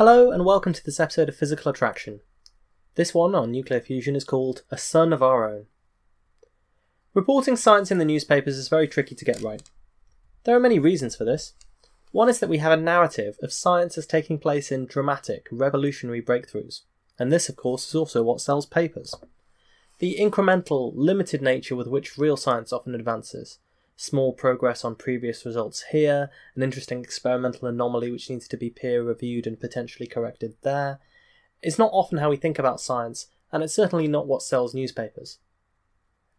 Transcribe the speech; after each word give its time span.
Hello, 0.00 0.30
and 0.30 0.46
welcome 0.46 0.72
to 0.72 0.82
this 0.82 0.98
episode 0.98 1.28
of 1.28 1.36
Physical 1.36 1.70
Attraction. 1.70 2.20
This 2.94 3.12
one 3.12 3.34
on 3.34 3.52
nuclear 3.52 3.82
fusion 3.82 4.16
is 4.16 4.24
called 4.24 4.62
A 4.70 4.78
Sun 4.78 5.12
of 5.12 5.22
Our 5.22 5.46
Own. 5.46 5.66
Reporting 7.12 7.54
science 7.54 7.90
in 7.90 7.98
the 7.98 8.06
newspapers 8.06 8.56
is 8.56 8.70
very 8.70 8.88
tricky 8.88 9.14
to 9.14 9.24
get 9.26 9.42
right. 9.42 9.60
There 10.44 10.56
are 10.56 10.58
many 10.58 10.78
reasons 10.78 11.16
for 11.16 11.26
this. 11.26 11.52
One 12.12 12.30
is 12.30 12.38
that 12.38 12.48
we 12.48 12.56
have 12.56 12.72
a 12.72 12.80
narrative 12.80 13.36
of 13.42 13.52
science 13.52 13.98
as 13.98 14.06
taking 14.06 14.38
place 14.38 14.72
in 14.72 14.86
dramatic, 14.86 15.46
revolutionary 15.52 16.22
breakthroughs, 16.22 16.80
and 17.18 17.30
this, 17.30 17.50
of 17.50 17.56
course, 17.56 17.86
is 17.86 17.94
also 17.94 18.22
what 18.22 18.40
sells 18.40 18.64
papers. 18.64 19.14
The 19.98 20.16
incremental, 20.18 20.92
limited 20.94 21.42
nature 21.42 21.76
with 21.76 21.88
which 21.88 22.16
real 22.16 22.38
science 22.38 22.72
often 22.72 22.94
advances, 22.94 23.58
small 24.00 24.32
progress 24.32 24.82
on 24.82 24.94
previous 24.94 25.44
results 25.44 25.84
here, 25.90 26.30
an 26.56 26.62
interesting 26.62 27.00
experimental 27.00 27.68
anomaly 27.68 28.10
which 28.10 28.30
needs 28.30 28.48
to 28.48 28.56
be 28.56 28.70
peer 28.70 29.02
reviewed 29.02 29.46
and 29.46 29.60
potentially 29.60 30.06
corrected 30.06 30.54
there. 30.62 30.98
It's 31.60 31.78
not 31.78 31.90
often 31.92 32.16
how 32.16 32.30
we 32.30 32.38
think 32.38 32.58
about 32.58 32.80
science, 32.80 33.26
and 33.52 33.62
it's 33.62 33.74
certainly 33.74 34.08
not 34.08 34.26
what 34.26 34.42
sells 34.42 34.72
newspapers. 34.72 35.38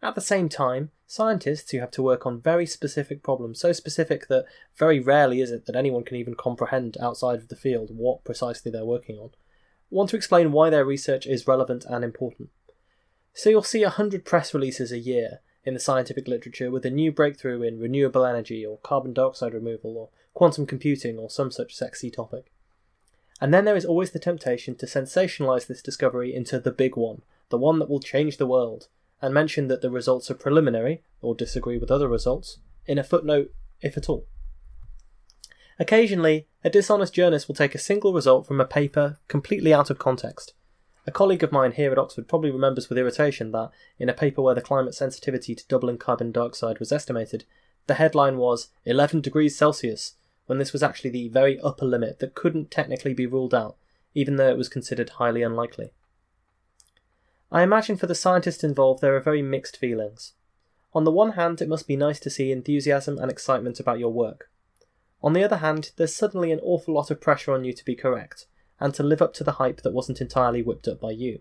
At 0.02 0.16
the 0.16 0.22
same 0.22 0.50
time, 0.50 0.90
scientists 1.06 1.70
who 1.70 1.78
have 1.78 1.92
to 1.92 2.02
work 2.02 2.26
on 2.26 2.42
very 2.42 2.66
specific 2.66 3.22
problems, 3.22 3.59
so 3.59 3.72
specific 3.73 4.28
that 4.28 4.46
very 4.75 5.00
rarely 5.00 5.40
is 5.40 5.52
it 5.52 5.68
that 5.68 5.75
anyone 5.75 6.03
can 6.03 6.18
even 6.18 6.34
comprehend 6.34 6.98
outside 7.00 7.38
of 7.38 7.50
the 7.50 7.56
field 7.56 7.96
what 7.96 8.23
precisely 8.23 8.72
they're 8.72 8.84
working 8.84 9.20
on, 9.20 9.30
want 9.92 10.09
to 10.09 10.16
explain 10.16 10.52
why 10.52 10.72
their 10.72 10.84
research 10.84 11.28
is 11.28 11.46
relevant 11.46 11.86
and 11.88 12.03
important. 12.03 12.50
So 13.36 13.52
you'll 13.52 13.62
see 13.62 13.84
a 13.84 13.90
hundred 13.90 14.25
press 14.25 14.52
releases 14.52 14.92
a 14.92 14.98
year 14.98 15.42
in 15.64 15.73
the 15.73 15.80
scientific 15.80 16.28
literature 16.28 16.72
with 16.72 16.86
a 16.86 16.90
new 16.90 17.12
breakthrough 17.12 17.62
in 17.62 17.80
renewable 17.80 18.26
energy 18.26 18.66
or 18.66 18.78
carbon 18.80 19.14
dioxide 19.14 19.54
removal 19.54 19.98
or 19.98 20.09
quantum 20.34 20.66
computing 20.66 21.18
or 21.18 21.30
some 21.30 21.52
such 21.52 21.76
sexy 21.76 22.09
topic. 22.09 22.52
And 23.40 23.53
then 23.53 23.66
there 23.66 23.76
is 23.76 23.86
always 23.86 24.12
the 24.12 24.20
temptation 24.20 24.76
to 24.76 24.86
sensationalize 24.86 25.68
this 25.68 25.81
discovery 25.81 26.34
into 26.34 26.59
the 26.59 26.72
big 26.72 26.95
one, 26.95 27.22
the 27.50 27.58
one 27.58 27.80
that 27.80 27.90
will 27.90 28.00
change 28.00 28.38
the 28.38 28.48
world, 28.48 28.88
and 29.22 29.34
mention 29.34 29.68
that 29.68 29.81
the 29.81 29.90
results 29.90 30.30
are 30.30 30.36
preliminary, 30.36 31.02
or 31.22 31.36
disagree 31.36 31.78
with 31.78 31.91
other 31.91 32.07
results, 32.07 32.59
in 32.86 32.97
a 32.97 33.03
footnote, 33.03 33.52
if 33.81 33.97
at 33.97 34.09
all. 34.09 34.28
Occasionally, 35.80 36.47
a 36.63 36.69
dishonest 36.69 37.13
journalist 37.13 37.47
will 37.47 37.56
take 37.56 37.74
a 37.74 37.80
single 37.80 38.13
result 38.13 38.46
from 38.46 38.62
a 38.62 38.66
paper 38.66 39.18
completely 39.28 39.74
out 39.74 39.90
of 39.90 39.97
context 39.97 40.53
a 41.07 41.12
colleague 41.12 41.44
of 41.44 41.51
mine 41.51 41.72
here 41.72 41.91
at 41.91 41.97
Oxford 41.97 42.28
probably 42.28 42.51
remembers 42.51 42.88
with 42.88 42.97
irritation 42.97 43.51
that, 43.51 43.72
in 43.97 44.09
a 44.09 44.13
paper 44.13 44.41
where 44.41 44.56
the 44.56 44.62
climate 44.62 44.94
sensitivity 44.94 45.56
to 45.56 45.67
doubling 45.67 45.97
carbon 45.97 46.31
dioxide 46.31 46.79
was 46.79 46.91
estimated, 46.91 47.45
the 47.88 47.95
headline 47.95 48.38
was 48.38 48.69
11 48.85 49.22
degrees 49.22 49.57
Celsius, 49.57 50.16
when 50.45 50.59
this 50.59 50.73
was 50.73 50.84
actually 50.84 51.09
the 51.09 51.29
very 51.29 51.59
upper 51.62 51.85
limit 51.85 52.19
that 52.19 52.35
couldn't 52.35 52.69
technically 52.69 53.13
be 53.13 53.25
ruled 53.25 53.53
out, 53.53 53.78
even 54.13 54.35
though 54.35 54.50
it 54.50 54.57
was 54.57 54.69
considered 54.69 55.09
highly 55.12 55.41
unlikely. 55.41 55.91
I 57.51 57.63
imagine 57.63 57.97
for 57.97 58.07
the 58.07 58.16
scientists 58.16 58.63
involved 58.63 59.01
there 59.01 59.16
are 59.16 59.22
very 59.22 59.41
mixed 59.41 59.78
feelings. 59.78 60.33
On 60.94 61.03
the 61.03 61.12
one 61.12 61.31
hand, 61.31 61.62
it 61.62 61.69
must 61.69 61.88
be 61.88 61.95
nice 61.95 62.19
to 62.19 62.29
see 62.29 62.51
enthusiasm 62.51 63.18
and 63.18 63.31
excitement 63.31 63.79
about 63.79 64.00
your 64.00 64.12
work. 64.12 64.50
On 65.23 65.33
the 65.33 65.44
other 65.44 65.57
hand, 65.57 65.91
there's 65.97 66.16
suddenly 66.16 66.51
an 66.51 66.59
awful 66.63 66.94
lot 66.94 67.12
of 67.12 67.22
pressure 67.22 67.53
on 67.53 67.63
you 67.63 67.73
to 67.73 67.85
be 67.85 67.95
correct, 67.95 68.45
and 68.81 68.94
to 68.96 69.03
live 69.03 69.22
up 69.22 69.34
to 69.36 69.44
the 69.44 69.53
hype 69.53 69.81
that 69.84 69.94
wasn't 69.94 70.19
entirely 70.19 70.62
whipped 70.62 70.88
up 70.88 71.00
by 71.00 71.12
you. 71.12 71.40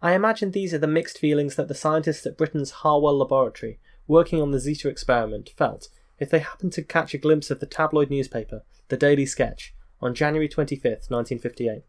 I 0.00 0.14
imagine 0.14 0.50
these 0.50 0.72
are 0.72 0.78
the 0.78 0.86
mixed 0.86 1.18
feelings 1.18 1.56
that 1.56 1.68
the 1.68 1.74
scientists 1.74 2.24
at 2.24 2.38
Britain's 2.38 2.70
Harwell 2.70 3.18
Laboratory, 3.18 3.78
working 4.06 4.40
on 4.40 4.50
the 4.50 4.58
Zeta 4.58 4.88
experiment, 4.88 5.50
felt 5.56 5.88
if 6.18 6.30
they 6.30 6.38
happened 6.38 6.72
to 6.72 6.82
catch 6.82 7.14
a 7.14 7.18
glimpse 7.18 7.50
of 7.50 7.60
the 7.60 7.66
tabloid 7.66 8.10
newspaper, 8.10 8.62
The 8.88 8.96
Daily 8.96 9.26
Sketch, 9.26 9.74
on 10.00 10.14
January 10.14 10.48
25th, 10.48 11.10
1958. 11.10 11.82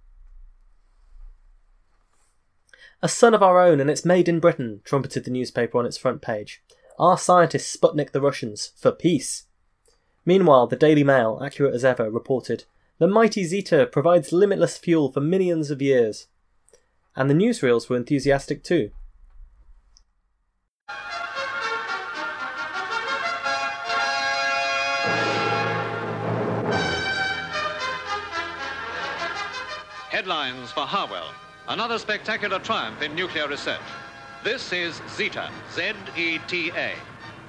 A 3.01 3.07
sun 3.07 3.33
of 3.33 3.41
our 3.41 3.61
own, 3.61 3.79
and 3.79 3.89
it's 3.89 4.03
made 4.03 4.27
in 4.27 4.41
Britain, 4.41 4.81
trumpeted 4.83 5.23
the 5.23 5.31
newspaper 5.31 5.77
on 5.77 5.85
its 5.85 5.97
front 5.97 6.21
page. 6.21 6.61
Our 6.99 7.17
scientists 7.17 7.75
Sputnik 7.75 8.11
the 8.11 8.19
Russians, 8.19 8.73
for 8.75 8.91
peace. 8.91 9.45
Meanwhile, 10.25 10.67
the 10.67 10.75
Daily 10.75 11.03
Mail, 11.05 11.39
accurate 11.43 11.73
as 11.73 11.85
ever, 11.85 12.11
reported 12.11 12.65
the 12.99 13.07
mighty 13.07 13.45
Zeta 13.45 13.87
provides 13.89 14.33
limitless 14.33 14.77
fuel 14.77 15.09
for 15.11 15.21
millions 15.21 15.71
of 15.71 15.81
years. 15.81 16.27
And 17.15 17.29
the 17.29 17.33
newsreels 17.33 17.89
were 17.89 17.95
enthusiastic 17.95 18.61
too. 18.61 18.91
Headlines 30.09 30.71
for 30.71 30.81
Harwell. 30.81 31.31
Another 31.69 31.97
spectacular 31.97 32.59
triumph 32.59 33.01
in 33.01 33.15
nuclear 33.15 33.47
research. 33.47 33.79
This 34.43 34.73
is 34.73 35.01
Zeta, 35.15 35.49
Z-E-T-A. 35.73 36.93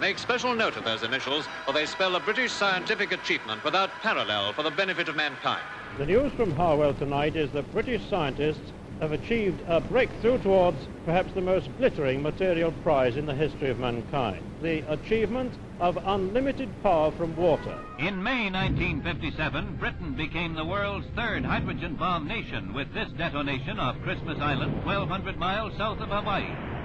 Make 0.01 0.19
special 0.19 0.55
note 0.55 0.79
of 0.79 0.85
those 0.85 1.03
initials, 1.03 1.47
for 1.67 1.75
they 1.75 1.85
spell 1.85 2.17
a 2.17 2.21
British 2.21 2.53
scientific 2.53 3.13
achievement 3.13 3.63
without 3.63 3.91
parallel 4.01 4.55
for 4.55 4.63
the 4.63 4.71
benefit 4.71 5.11
of 5.11 5.15
mankind. 5.15 5.63
The 5.99 6.07
news 6.07 6.33
from 6.33 6.53
Harwell 6.53 6.95
tonight 6.95 7.37
is 7.37 7.51
that 7.51 7.71
British 7.71 8.09
scientists 8.09 8.73
have 9.01 9.13
achieved 9.13 9.63
a 9.67 9.79
breakthrough 9.79 10.39
towards 10.39 10.89
perhaps 11.05 11.35
the 11.35 11.43
most 11.43 11.69
glittering 11.77 12.23
material 12.23 12.73
prize 12.83 13.19
in 13.19 13.27
the 13.27 13.35
history 13.35 13.69
of 13.69 13.79
mankind. 13.79 14.43
The 14.63 14.91
achievement 14.91 15.53
of 15.81 15.99
unlimited 16.03 16.71
power 16.83 17.13
from 17.13 17.37
water. 17.37 17.79
In 17.99 18.23
May 18.23 18.51
1957, 18.51 19.77
Britain 19.77 20.15
became 20.15 20.55
the 20.55 20.65
world's 20.65 21.09
third 21.15 21.45
hydrogen 21.45 21.97
bomb 21.97 22.27
nation 22.27 22.73
with 22.73 22.91
this 22.95 23.11
detonation 23.19 23.79
off 23.79 24.01
Christmas 24.01 24.41
Island, 24.41 24.83
1,200 24.87 25.37
miles 25.37 25.77
south 25.77 26.01
of 26.01 26.09
Hawaii. 26.09 26.80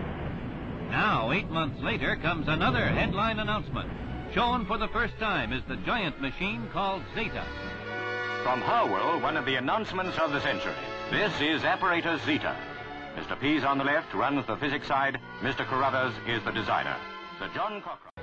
Now, 0.90 1.32
eight 1.32 1.50
months 1.50 1.82
later, 1.82 2.16
comes 2.16 2.48
another 2.48 2.86
headline 2.86 3.40
announcement. 3.40 3.90
Shown 4.34 4.66
for 4.66 4.78
the 4.78 4.88
first 4.90 5.18
time 5.20 5.54
is 5.54 5.64
the 5.68 5.78
giant 5.78 6.22
machine 6.22 6.68
called 6.74 7.04
Zeta. 7.14 7.44
From 8.44 8.62
Harwell, 8.62 9.22
one 9.22 9.38
of 9.38 9.46
the 9.46 9.56
announcements 9.56 10.18
of 10.18 10.32
the 10.32 10.42
century. 10.42 10.76
This 11.10 11.34
is 11.42 11.64
apparatus 11.64 12.22
Zeta. 12.24 12.56
Mr. 13.16 13.40
Pease 13.40 13.64
on 13.64 13.78
the 13.78 13.84
left 13.84 14.14
runs 14.14 14.46
the 14.46 14.58
physics 14.58 14.88
side. 14.88 15.20
Mr. 15.42 15.66
Carruthers 15.66 16.14
is 16.28 16.44
the 16.44 16.52
designer. 16.52 16.96
Sir 17.40 17.50
John 17.54 17.82
Cockcroft. 17.82 18.16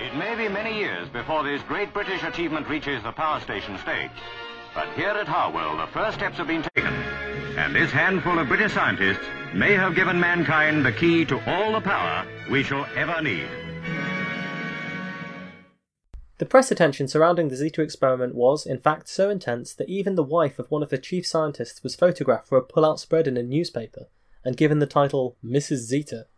It 0.00 0.16
may 0.16 0.34
be 0.34 0.48
many 0.48 0.78
years 0.78 1.08
before 1.10 1.44
this 1.44 1.62
great 1.68 1.92
British 1.92 2.22
achievement 2.22 2.68
reaches 2.68 3.02
the 3.02 3.12
power 3.12 3.40
station 3.40 3.76
stage. 3.78 4.10
But 4.74 4.88
here 4.94 5.10
at 5.10 5.28
Harwell, 5.28 5.76
the 5.76 5.92
first 5.92 6.16
steps 6.16 6.38
have 6.38 6.46
been 6.46 6.62
taken. 6.74 6.99
And 7.60 7.74
this 7.74 7.90
handful 7.90 8.38
of 8.38 8.48
British 8.48 8.72
scientists 8.72 9.26
may 9.52 9.74
have 9.74 9.94
given 9.94 10.18
mankind 10.18 10.82
the 10.82 10.92
key 10.92 11.26
to 11.26 11.38
all 11.46 11.72
the 11.72 11.82
power 11.82 12.26
we 12.50 12.62
shall 12.62 12.86
ever 12.96 13.20
need. 13.20 13.46
The 16.38 16.46
press 16.46 16.70
attention 16.70 17.06
surrounding 17.06 17.48
the 17.48 17.56
Zeta 17.56 17.82
experiment 17.82 18.34
was, 18.34 18.64
in 18.64 18.78
fact, 18.78 19.10
so 19.10 19.28
intense 19.28 19.74
that 19.74 19.90
even 19.90 20.14
the 20.14 20.22
wife 20.22 20.58
of 20.58 20.70
one 20.70 20.82
of 20.82 20.88
the 20.88 20.96
chief 20.96 21.26
scientists 21.26 21.82
was 21.82 21.94
photographed 21.94 22.48
for 22.48 22.56
a 22.56 22.62
pull-out 22.62 22.98
spread 22.98 23.26
in 23.26 23.36
a 23.36 23.42
newspaper 23.42 24.06
and 24.42 24.56
given 24.56 24.78
the 24.78 24.86
title 24.86 25.36
Mrs. 25.44 25.80
Zeta. 25.80 26.28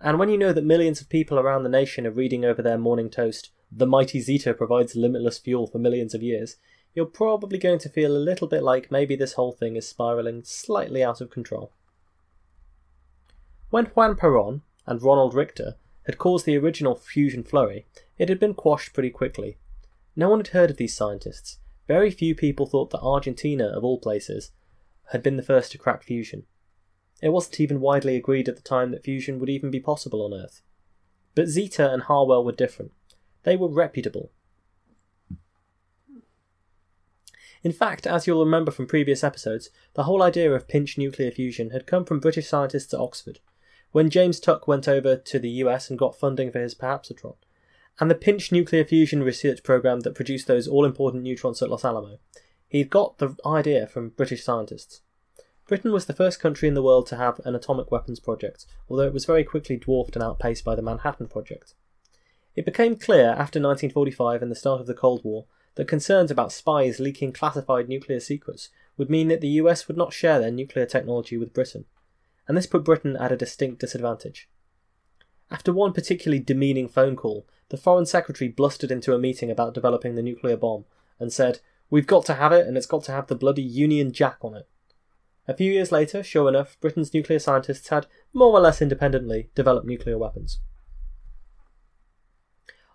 And 0.00 0.20
when 0.20 0.28
you 0.28 0.38
know 0.38 0.52
that 0.52 0.64
millions 0.64 1.00
of 1.00 1.08
people 1.08 1.40
around 1.40 1.64
the 1.64 1.68
nation 1.68 2.06
are 2.06 2.12
reading 2.12 2.44
over 2.44 2.62
their 2.62 2.78
morning 2.78 3.10
toast, 3.10 3.50
The 3.72 3.86
mighty 3.86 4.20
Zeta 4.20 4.54
provides 4.54 4.94
limitless 4.94 5.38
fuel 5.38 5.66
for 5.66 5.78
millions 5.78 6.14
of 6.14 6.22
years, 6.22 6.56
you're 6.98 7.06
probably 7.06 7.58
going 7.58 7.78
to 7.78 7.88
feel 7.88 8.10
a 8.10 8.18
little 8.18 8.48
bit 8.48 8.60
like 8.60 8.90
maybe 8.90 9.14
this 9.14 9.34
whole 9.34 9.52
thing 9.52 9.76
is 9.76 9.86
spiralling 9.86 10.42
slightly 10.42 11.00
out 11.00 11.20
of 11.20 11.30
control. 11.30 11.70
When 13.70 13.84
Juan 13.86 14.16
Perón 14.16 14.62
and 14.84 15.00
Ronald 15.00 15.32
Richter 15.32 15.76
had 16.06 16.18
caused 16.18 16.44
the 16.44 16.58
original 16.58 16.96
fusion 16.96 17.44
flurry, 17.44 17.86
it 18.18 18.28
had 18.28 18.40
been 18.40 18.52
quashed 18.52 18.94
pretty 18.94 19.10
quickly. 19.10 19.58
No 20.16 20.28
one 20.28 20.40
had 20.40 20.48
heard 20.48 20.70
of 20.70 20.76
these 20.76 20.96
scientists. 20.96 21.58
Very 21.86 22.10
few 22.10 22.34
people 22.34 22.66
thought 22.66 22.90
that 22.90 23.00
Argentina, 23.00 23.68
of 23.68 23.84
all 23.84 24.00
places, 24.00 24.50
had 25.12 25.22
been 25.22 25.36
the 25.36 25.42
first 25.44 25.70
to 25.70 25.78
crack 25.78 26.02
fusion. 26.02 26.46
It 27.22 27.28
wasn't 27.28 27.60
even 27.60 27.80
widely 27.80 28.16
agreed 28.16 28.48
at 28.48 28.56
the 28.56 28.62
time 28.62 28.90
that 28.90 29.04
fusion 29.04 29.38
would 29.38 29.48
even 29.48 29.70
be 29.70 29.78
possible 29.78 30.24
on 30.24 30.34
Earth. 30.34 30.62
But 31.36 31.46
Zeta 31.46 31.92
and 31.92 32.02
Harwell 32.02 32.44
were 32.44 32.50
different. 32.50 32.90
They 33.44 33.56
were 33.56 33.68
reputable. 33.68 34.32
In 37.62 37.72
fact, 37.72 38.06
as 38.06 38.26
you'll 38.26 38.44
remember 38.44 38.70
from 38.70 38.86
previous 38.86 39.24
episodes, 39.24 39.70
the 39.94 40.04
whole 40.04 40.22
idea 40.22 40.52
of 40.52 40.68
pinch 40.68 40.96
nuclear 40.96 41.30
fusion 41.30 41.70
had 41.70 41.86
come 41.86 42.04
from 42.04 42.20
British 42.20 42.46
scientists 42.46 42.94
at 42.94 43.00
Oxford, 43.00 43.40
when 43.90 44.10
James 44.10 44.38
Tuck 44.38 44.68
went 44.68 44.86
over 44.86 45.16
to 45.16 45.38
the 45.38 45.50
US 45.50 45.90
and 45.90 45.98
got 45.98 46.18
funding 46.18 46.52
for 46.52 46.60
his 46.60 46.74
perhapsatron, 46.74 47.36
and 47.98 48.10
the 48.10 48.14
pinch 48.14 48.52
nuclear 48.52 48.84
fusion 48.84 49.22
research 49.22 49.62
program 49.62 50.00
that 50.00 50.14
produced 50.14 50.46
those 50.46 50.68
all 50.68 50.84
important 50.84 51.24
neutrons 51.24 51.60
at 51.60 51.70
Los 51.70 51.84
Alamos. 51.84 52.18
He'd 52.68 52.90
got 52.90 53.18
the 53.18 53.34
idea 53.44 53.86
from 53.86 54.10
British 54.10 54.44
scientists. 54.44 55.00
Britain 55.66 55.92
was 55.92 56.06
the 56.06 56.14
first 56.14 56.40
country 56.40 56.68
in 56.68 56.74
the 56.74 56.82
world 56.82 57.06
to 57.08 57.16
have 57.16 57.40
an 57.44 57.54
atomic 57.54 57.90
weapons 57.90 58.20
project, 58.20 58.66
although 58.88 59.06
it 59.06 59.12
was 59.12 59.24
very 59.24 59.44
quickly 59.44 59.76
dwarfed 59.76 60.16
and 60.16 60.22
outpaced 60.22 60.64
by 60.64 60.74
the 60.74 60.82
Manhattan 60.82 61.26
Project. 61.26 61.74
It 62.54 62.64
became 62.64 62.96
clear 62.96 63.30
after 63.30 63.60
1945 63.60 64.42
and 64.42 64.50
the 64.50 64.56
start 64.56 64.80
of 64.80 64.86
the 64.86 64.94
Cold 64.94 65.24
War 65.24 65.46
that 65.78 65.86
concerns 65.86 66.28
about 66.28 66.50
spies 66.50 66.98
leaking 66.98 67.32
classified 67.32 67.88
nuclear 67.88 68.18
secrets 68.18 68.68
would 68.96 69.08
mean 69.08 69.28
that 69.28 69.40
the 69.40 69.60
US 69.60 69.86
would 69.86 69.96
not 69.96 70.12
share 70.12 70.40
their 70.40 70.50
nuclear 70.50 70.84
technology 70.84 71.36
with 71.36 71.54
Britain, 71.54 71.84
and 72.48 72.56
this 72.56 72.66
put 72.66 72.82
Britain 72.82 73.16
at 73.16 73.30
a 73.30 73.36
distinct 73.36 73.80
disadvantage. 73.80 74.48
After 75.52 75.72
one 75.72 75.92
particularly 75.92 76.40
demeaning 76.40 76.88
phone 76.88 77.14
call, 77.14 77.46
the 77.68 77.76
Foreign 77.76 78.06
Secretary 78.06 78.48
blustered 78.50 78.90
into 78.90 79.14
a 79.14 79.20
meeting 79.20 79.52
about 79.52 79.72
developing 79.72 80.16
the 80.16 80.22
nuclear 80.22 80.56
bomb 80.56 80.84
and 81.20 81.32
said, 81.32 81.60
We've 81.90 82.08
got 82.08 82.26
to 82.26 82.34
have 82.34 82.50
it, 82.50 82.66
and 82.66 82.76
it's 82.76 82.84
got 82.84 83.04
to 83.04 83.12
have 83.12 83.28
the 83.28 83.36
bloody 83.36 83.62
Union 83.62 84.10
Jack 84.10 84.38
on 84.42 84.56
it. 84.56 84.68
A 85.46 85.54
few 85.54 85.70
years 85.70 85.92
later, 85.92 86.24
sure 86.24 86.48
enough, 86.48 86.76
Britain's 86.80 87.14
nuclear 87.14 87.38
scientists 87.38 87.88
had, 87.88 88.08
more 88.32 88.52
or 88.52 88.60
less 88.60 88.82
independently, 88.82 89.48
developed 89.54 89.86
nuclear 89.86 90.18
weapons. 90.18 90.58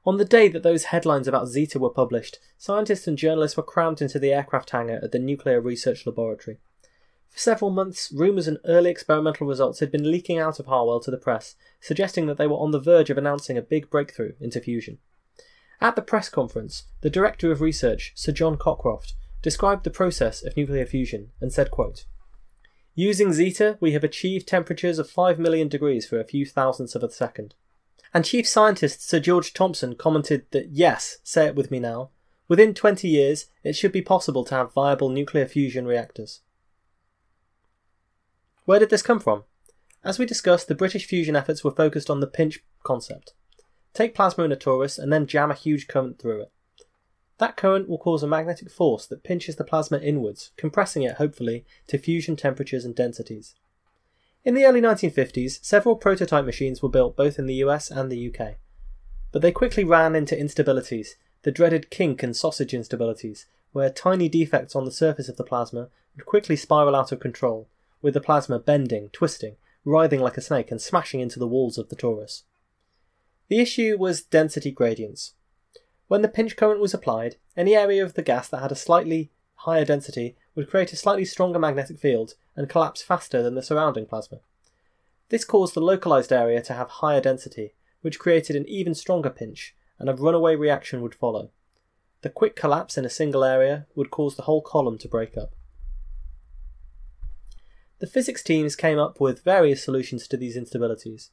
On 0.06 0.18
the 0.18 0.26
day 0.26 0.50
that 0.50 0.64
those 0.64 0.86
headlines 0.86 1.30
about 1.30 1.48
Zeta 1.48 1.80
were 1.80 1.90
published, 1.90 2.40
scientists 2.58 3.08
and 3.08 3.18
journalists 3.18 3.56
were 3.56 3.64
crammed 3.64 4.02
into 4.02 4.20
the 4.20 4.34
aircraft 4.34 4.72
hangar 4.72 5.00
at 5.02 5.14
the 5.14 5.20
Nuclear 5.20 5.62
Research 5.62 6.06
Laboratory. 6.06 6.58
For 7.30 7.40
several 7.40 7.72
months, 7.72 8.12
rumours 8.12 8.48
and 8.48 8.60
early 8.66 8.92
experimental 8.92 9.48
results 9.48 9.80
had 9.80 9.92
been 9.92 10.12
leaking 10.12 10.40
out 10.40 10.60
of 10.60 10.66
Harwell 10.66 11.00
to 11.00 11.12
the 11.12 11.18
press, 11.18 11.56
suggesting 11.80 12.28
that 12.28 12.38
they 12.38 12.48
were 12.48 12.58
on 12.58 12.72
the 12.72 12.80
verge 12.82 13.10
of 13.10 13.18
announcing 13.18 13.58
a 13.58 13.62
big 13.62 13.90
breakthrough 13.90 14.34
into 14.42 14.60
fusion. 14.60 14.98
At 15.80 15.96
the 15.96 16.02
press 16.02 16.30
conference, 16.30 16.84
the 17.02 17.10
Director 17.10 17.52
of 17.52 17.62
Research, 17.62 18.12
Sir 18.16 18.34
John 18.34 18.58
Cockcroft, 18.58 19.14
described 19.42 19.84
the 19.84 19.90
process 19.90 20.44
of 20.44 20.56
nuclear 20.58 20.86
fusion 20.86 21.32
and 21.40 21.52
said, 21.52 21.72
quote, 21.72 22.06
Using 22.94 23.34
Zeta, 23.34 23.78
we 23.82 23.94
have 23.94 24.04
achieved 24.04 24.48
temperatures 24.48 25.00
of 25.00 25.10
5 25.10 25.40
million 25.40 25.70
degrees 25.70 26.06
for 26.06 26.20
a 26.20 26.26
few 26.26 26.46
thousandths 26.46 26.94
of 26.94 27.04
a 27.04 27.10
second. 27.10 27.56
And 28.14 28.24
Chief 28.24 28.48
Scientist 28.48 29.08
Sir 29.08 29.20
George 29.20 29.54
Thomson 29.54 29.96
commented 29.96 30.46
that 30.52 30.70
yes, 30.70 31.18
say 31.24 31.48
it 31.48 31.56
with 31.56 31.72
me 31.72 31.80
now, 31.80 32.12
within 32.48 32.76
20 32.76 33.08
years 33.08 33.48
it 33.64 33.76
should 33.76 33.92
be 33.92 34.04
possible 34.04 34.44
to 34.46 34.56
have 34.56 34.74
viable 34.74 35.10
nuclear 35.10 35.48
fusion 35.48 35.88
reactors. 35.88 36.42
Where 38.66 38.80
did 38.80 38.92
this 38.92 39.02
come 39.02 39.20
from? 39.20 39.44
As 40.04 40.20
we 40.20 40.26
discussed, 40.26 40.68
the 40.68 40.76
British 40.76 41.06
fusion 41.06 41.36
efforts 41.36 41.64
were 41.64 41.72
focused 41.72 42.10
on 42.10 42.20
the 42.20 42.28
pinch 42.28 42.60
concept. 42.84 43.34
Take 43.94 44.14
plasma 44.14 44.44
in 44.44 44.52
a 44.52 44.56
torus 44.56 45.00
and 45.00 45.12
then 45.12 45.28
jam 45.28 45.50
a 45.50 45.56
huge 45.56 45.88
current 45.88 46.20
through 46.20 46.42
it. 46.42 46.52
That 47.40 47.58
current 47.58 47.90
will 47.90 47.98
cause 47.98 48.22
a 48.22 48.28
magnetic 48.28 48.70
force 48.70 49.08
that 49.08 49.24
pinches 49.24 49.56
the 49.56 49.64
plasma 49.64 49.98
inwards, 49.98 50.52
compressing 50.56 51.04
it, 51.04 51.16
hopefully, 51.16 51.66
to 51.88 51.98
fusion 51.98 52.36
temperatures 52.36 52.86
and 52.86 52.96
densities. 52.96 53.56
In 54.46 54.56
the 54.56 54.66
early 54.66 54.82
1950s, 54.82 55.64
several 55.64 55.96
prototype 55.96 56.44
machines 56.44 56.82
were 56.82 56.90
built 56.90 57.16
both 57.16 57.40
in 57.40 57.46
the 57.46 57.56
US 57.56 57.90
and 57.90 58.12
the 58.12 58.28
UK. 58.28 58.56
But 59.32 59.42
they 59.42 59.54
quickly 59.54 59.86
ran 59.86 60.16
into 60.16 60.36
instabilities, 60.36 61.16
the 61.44 61.52
dreaded 61.52 61.90
kink 61.90 62.22
and 62.22 62.36
sausage 62.36 62.74
instabilities, 62.74 63.46
where 63.72 63.90
tiny 63.90 64.28
defects 64.28 64.76
on 64.76 64.84
the 64.84 64.92
surface 64.92 65.30
of 65.30 65.38
the 65.38 65.46
plasma 65.46 65.88
would 66.16 66.26
quickly 66.26 66.58
spiral 66.58 66.96
out 66.96 67.14
of 67.14 67.22
control, 67.22 67.70
with 68.02 68.14
the 68.14 68.22
plasma 68.22 68.60
bending, 68.60 69.10
twisting, 69.10 69.56
writhing 69.86 70.20
like 70.20 70.38
a 70.38 70.42
snake, 70.42 70.72
and 70.72 70.82
smashing 70.82 71.22
into 71.22 71.40
the 71.40 71.48
walls 71.48 71.78
of 71.78 71.88
the 71.88 71.96
torus. 71.96 72.44
The 73.48 73.60
issue 73.60 73.98
was 73.98 74.24
density 74.24 74.72
gradients. 74.72 75.34
When 76.10 76.22
the 76.22 76.28
pinch 76.28 76.58
current 76.58 76.82
was 76.82 76.94
applied, 76.94 77.38
any 77.56 77.76
area 77.76 78.04
of 78.04 78.16
the 78.16 78.22
gas 78.22 78.50
that 78.50 78.62
had 78.62 78.74
a 78.74 78.76
slightly 78.76 79.32
higher 79.56 79.86
density 79.86 80.36
would 80.56 80.70
create 80.70 80.94
a 80.94 80.96
slightly 80.96 81.26
stronger 81.26 81.60
magnetic 81.60 82.00
field 82.00 82.36
and 82.56 82.70
collapse 82.70 83.02
faster 83.02 83.42
than 83.42 83.56
the 83.56 83.64
surrounding 83.64 84.06
plasma. 84.06 84.40
This 85.30 85.46
caused 85.46 85.74
the 85.74 85.82
localized 85.82 86.32
area 86.32 86.62
to 86.62 86.74
have 86.74 86.90
higher 86.90 87.22
density, 87.22 87.74
which 88.02 88.20
created 88.20 88.56
an 88.56 88.68
even 88.68 88.94
stronger 88.94 89.30
pinch, 89.30 89.76
and 89.98 90.10
a 90.10 90.16
runaway 90.16 90.56
reaction 90.56 91.02
would 91.02 91.16
follow. 91.16 91.50
The 92.22 92.30
quick 92.30 92.56
collapse 92.56 92.98
in 92.98 93.06
a 93.06 93.10
single 93.10 93.44
area 93.44 93.88
would 93.96 94.12
cause 94.12 94.36
the 94.36 94.44
whole 94.44 94.62
column 94.62 94.98
to 95.00 95.08
break 95.08 95.38
up. 95.38 95.54
The 98.00 98.08
physics 98.08 98.44
teams 98.44 98.76
came 98.76 99.00
up 99.00 99.20
with 99.20 99.44
various 99.44 99.84
solutions 99.84 100.28
to 100.28 100.38
these 100.38 100.58
instabilities. 100.58 101.30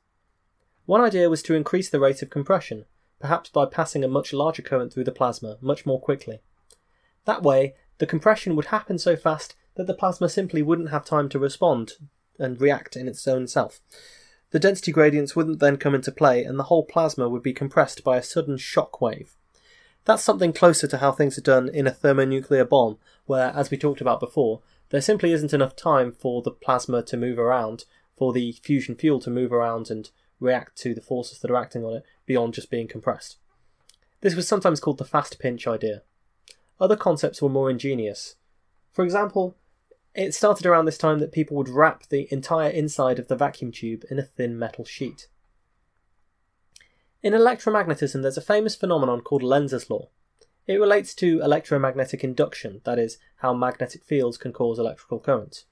One 0.87 1.01
idea 1.01 1.29
was 1.29 1.43
to 1.43 1.55
increase 1.55 1.91
the 1.91 2.01
rate 2.01 2.23
of 2.23 2.31
compression, 2.31 2.87
perhaps 3.19 3.51
by 3.51 3.67
passing 3.67 4.03
a 4.03 4.09
much 4.09 4.33
larger 4.33 4.63
current 4.63 4.93
through 4.93 5.05
the 5.05 5.13
plasma 5.13 5.59
much 5.61 5.85
more 5.85 6.01
quickly. 6.01 6.41
That 7.25 7.43
way, 7.43 7.75
the 8.01 8.07
compression 8.07 8.57
would 8.57 8.67
happen 8.67 8.99
so 8.99 9.15
fast 9.15 9.55
that 9.77 9.87
the 9.87 9.95
plasma 9.95 10.29
simply 10.29 10.63
wouldn't 10.63 10.91
have 10.91 11.05
time 11.05 11.29
to 11.29 11.39
respond 11.39 11.93
and 12.39 12.61
react 12.61 12.97
in 12.97 13.07
its 13.07 13.29
own 13.29 13.47
self. 13.47 13.79
The 14.53 14.59
density 14.59 14.91
gradients 14.91 15.37
wouldn't 15.37 15.61
then 15.61 15.77
come 15.77 15.95
into 15.95 16.11
play, 16.11 16.43
and 16.43 16.59
the 16.59 16.65
whole 16.65 16.83
plasma 16.83 17.29
would 17.29 17.43
be 17.43 17.53
compressed 17.53 18.03
by 18.03 18.17
a 18.17 18.23
sudden 18.23 18.57
shock 18.57 19.03
wave. 19.03 19.37
That's 20.07 20.23
something 20.23 20.55
closer 20.55 20.87
to 20.89 20.97
how 20.97 21.13
things 21.13 21.37
are 21.37 21.43
done 21.43 21.69
in 21.69 21.87
a 21.87 21.93
thermonuclear 21.93 22.65
bomb, 22.65 22.97
where, 23.27 23.53
as 23.55 23.71
we 23.71 23.77
talked 23.77 24.01
about 24.01 24.19
before, 24.19 24.63
there 24.89 25.03
simply 25.03 25.33
isn't 25.33 25.53
enough 25.53 25.77
time 25.77 26.11
for 26.11 26.41
the 26.41 26.51
plasma 26.51 27.03
to 27.03 27.19
move 27.19 27.39
around, 27.39 27.85
for 28.17 28.33
the 28.33 28.53
fusion 28.63 28.97
fuel 28.97 29.21
to 29.21 29.31
move 29.31 29.53
around 29.53 29.91
and 29.91 30.11
react 30.41 30.77
to 30.79 30.95
the 30.95 31.03
forces 31.03 31.39
that 31.41 31.51
are 31.51 31.57
acting 31.57 31.85
on 31.85 31.93
it 31.93 32.05
beyond 32.25 32.55
just 32.55 32.71
being 32.71 32.89
compressed. 32.89 33.37
This 34.23 34.35
was 34.35 34.49
sometimes 34.49 34.81
called 34.81 34.97
the 34.97 35.05
fast 35.05 35.39
pinch 35.39 35.67
idea. 35.67 36.03
Other 36.81 36.97
concepts 36.97 37.43
were 37.43 37.49
more 37.49 37.71
ingenious. 37.71 38.37
For 38.91 39.05
example, 39.05 39.57
it 40.15 40.35
started 40.35 40.67
around 40.67 40.87
this 40.87 40.99
time 40.99 41.19
that 41.19 41.33
people 41.33 41.57
would 41.57 41.69
wrap 41.69 42.09
the 42.09 42.27
entire 42.33 42.71
inside 42.71 43.19
of 43.19 43.29
the 43.29 43.37
vacuum 43.37 43.71
tube 43.71 44.05
in 44.11 44.19
a 44.19 44.25
thin 44.25 44.59
metal 44.59 44.85
sheet. 44.85 45.29
In 47.23 47.35
electromagnetism, 47.35 48.23
there's 48.23 48.39
a 48.39 48.43
famous 48.43 48.75
phenomenon 48.75 49.21
called 49.21 49.43
Lenz's 49.43 49.91
law. 49.91 50.09
It 50.67 50.81
relates 50.81 51.15
to 51.17 51.41
electromagnetic 51.43 52.25
induction, 52.25 52.81
that 52.85 52.99
is, 52.99 53.19
how 53.37 53.53
magnetic 53.53 54.05
fields 54.05 54.39
can 54.39 54.53
cause 54.53 54.79
electrical 54.79 55.21
currents. 55.21 55.67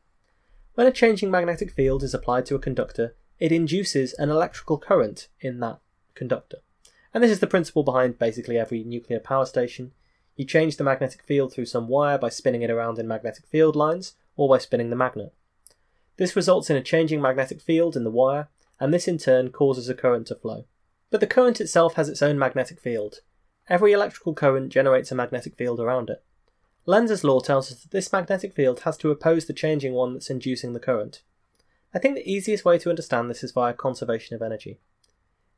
When 0.75 0.87
a 0.87 0.93
changing 0.93 1.31
magnetic 1.31 1.71
field 1.71 2.03
is 2.03 2.15
applied 2.15 2.47
to 2.47 2.55
a 2.55 2.61
conductor, 2.61 3.17
it 3.39 3.51
induces 3.51 4.13
an 4.15 4.29
electrical 4.29 4.79
current 4.79 5.29
in 5.41 5.61
that 5.61 5.79
conductor. 6.15 6.59
And 7.15 7.25
this 7.25 7.31
is 7.31 7.41
the 7.41 7.47
principle 7.47 7.83
behind 7.83 8.19
basically 8.19 8.59
every 8.59 8.85
nuclear 8.85 9.21
power 9.21 9.47
station, 9.47 9.93
you 10.39 10.45
change 10.45 10.77
the 10.77 10.85
magnetic 10.85 11.23
field 11.25 11.53
through 11.53 11.67
some 11.67 11.89
wire 11.89 12.17
by 12.17 12.29
spinning 12.29 12.63
it 12.63 12.71
around 12.71 12.99
in 12.99 13.09
magnetic 13.09 13.45
field 13.47 13.75
lines 13.75 14.15
or 14.37 14.49
by 14.49 14.57
spinning 14.57 14.89
the 14.89 14.97
magnet. 14.97 15.35
This 16.17 16.37
results 16.37 16.71
in 16.71 16.77
a 16.77 16.83
changing 16.83 17.21
magnetic 17.21 17.61
field 17.61 17.97
in 17.97 18.05
the 18.05 18.11
wire, 18.11 18.49
and 18.79 18.95
this 18.95 19.09
in 19.09 19.19
turn 19.19 19.51
causes 19.51 19.89
a 19.89 19.95
current 19.95 20.29
to 20.29 20.37
flow. 20.37 20.65
But 21.11 21.19
the 21.19 21.27
current 21.27 21.61
itself 21.61 21.95
has 21.95 22.09
its 22.09 22.23
own 22.23 22.39
magnetic 22.39 22.81
field. 22.81 23.17
Every 23.69 23.93
electrical 23.93 24.33
current 24.33 24.73
generates 24.73 25.11
a 25.11 25.17
magnetic 25.17 25.57
field 25.57 25.81
around 25.81 26.09
it. 26.09 26.23
Lenz's 26.87 27.25
law 27.25 27.41
tells 27.41 27.73
us 27.73 27.83
that 27.83 27.91
this 27.91 28.13
magnetic 28.13 28.55
field 28.55 28.81
has 28.81 28.97
to 28.99 29.11
oppose 29.11 29.47
the 29.47 29.53
changing 29.53 29.93
one 29.93 30.15
that's 30.15 30.31
inducing 30.31 30.73
the 30.73 30.81
current. 30.81 31.23
I 31.93 31.99
think 31.99 32.15
the 32.15 32.31
easiest 32.31 32.65
way 32.65 32.79
to 32.79 32.91
understand 32.91 33.29
this 33.29 33.43
is 33.43 33.51
via 33.51 33.75
conservation 33.75 34.37
of 34.37 34.43
energy. 34.43 34.79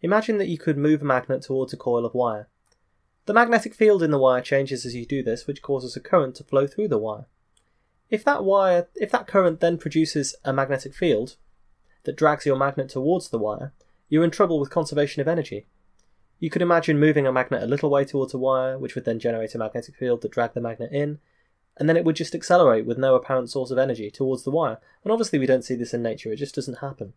Imagine 0.00 0.38
that 0.38 0.48
you 0.48 0.56
could 0.56 0.78
move 0.78 1.02
a 1.02 1.04
magnet 1.04 1.42
towards 1.42 1.74
a 1.74 1.76
coil 1.76 2.06
of 2.06 2.14
wire. 2.14 2.48
The 3.30 3.34
magnetic 3.34 3.76
field 3.76 4.02
in 4.02 4.10
the 4.10 4.18
wire 4.18 4.40
changes 4.40 4.84
as 4.84 4.96
you 4.96 5.06
do 5.06 5.22
this, 5.22 5.46
which 5.46 5.62
causes 5.62 5.94
a 5.94 6.00
current 6.00 6.34
to 6.34 6.42
flow 6.42 6.66
through 6.66 6.88
the 6.88 6.98
wire. 6.98 7.26
If 8.08 8.24
that 8.24 8.42
wire, 8.42 8.88
if 8.96 9.12
that 9.12 9.28
current 9.28 9.60
then 9.60 9.78
produces 9.78 10.34
a 10.44 10.52
magnetic 10.52 10.92
field 10.92 11.36
that 12.02 12.16
drags 12.16 12.44
your 12.44 12.56
magnet 12.56 12.88
towards 12.88 13.28
the 13.28 13.38
wire, 13.38 13.72
you're 14.08 14.24
in 14.24 14.32
trouble 14.32 14.58
with 14.58 14.70
conservation 14.70 15.20
of 15.20 15.28
energy. 15.28 15.68
You 16.40 16.50
could 16.50 16.60
imagine 16.60 16.98
moving 16.98 17.24
a 17.24 17.30
magnet 17.30 17.62
a 17.62 17.66
little 17.66 17.88
way 17.88 18.04
towards 18.04 18.34
a 18.34 18.38
wire, 18.38 18.76
which 18.76 18.96
would 18.96 19.04
then 19.04 19.20
generate 19.20 19.54
a 19.54 19.58
magnetic 19.58 19.94
field 19.94 20.22
that 20.22 20.32
dragged 20.32 20.54
the 20.54 20.60
magnet 20.60 20.90
in, 20.90 21.20
and 21.76 21.88
then 21.88 21.96
it 21.96 22.04
would 22.04 22.16
just 22.16 22.34
accelerate 22.34 22.84
with 22.84 22.98
no 22.98 23.14
apparent 23.14 23.48
source 23.48 23.70
of 23.70 23.78
energy 23.78 24.10
towards 24.10 24.42
the 24.42 24.50
wire. 24.50 24.78
And 25.04 25.12
obviously, 25.12 25.38
we 25.38 25.46
don't 25.46 25.64
see 25.64 25.76
this 25.76 25.94
in 25.94 26.02
nature, 26.02 26.32
it 26.32 26.38
just 26.38 26.56
doesn't 26.56 26.78
happen. 26.78 27.12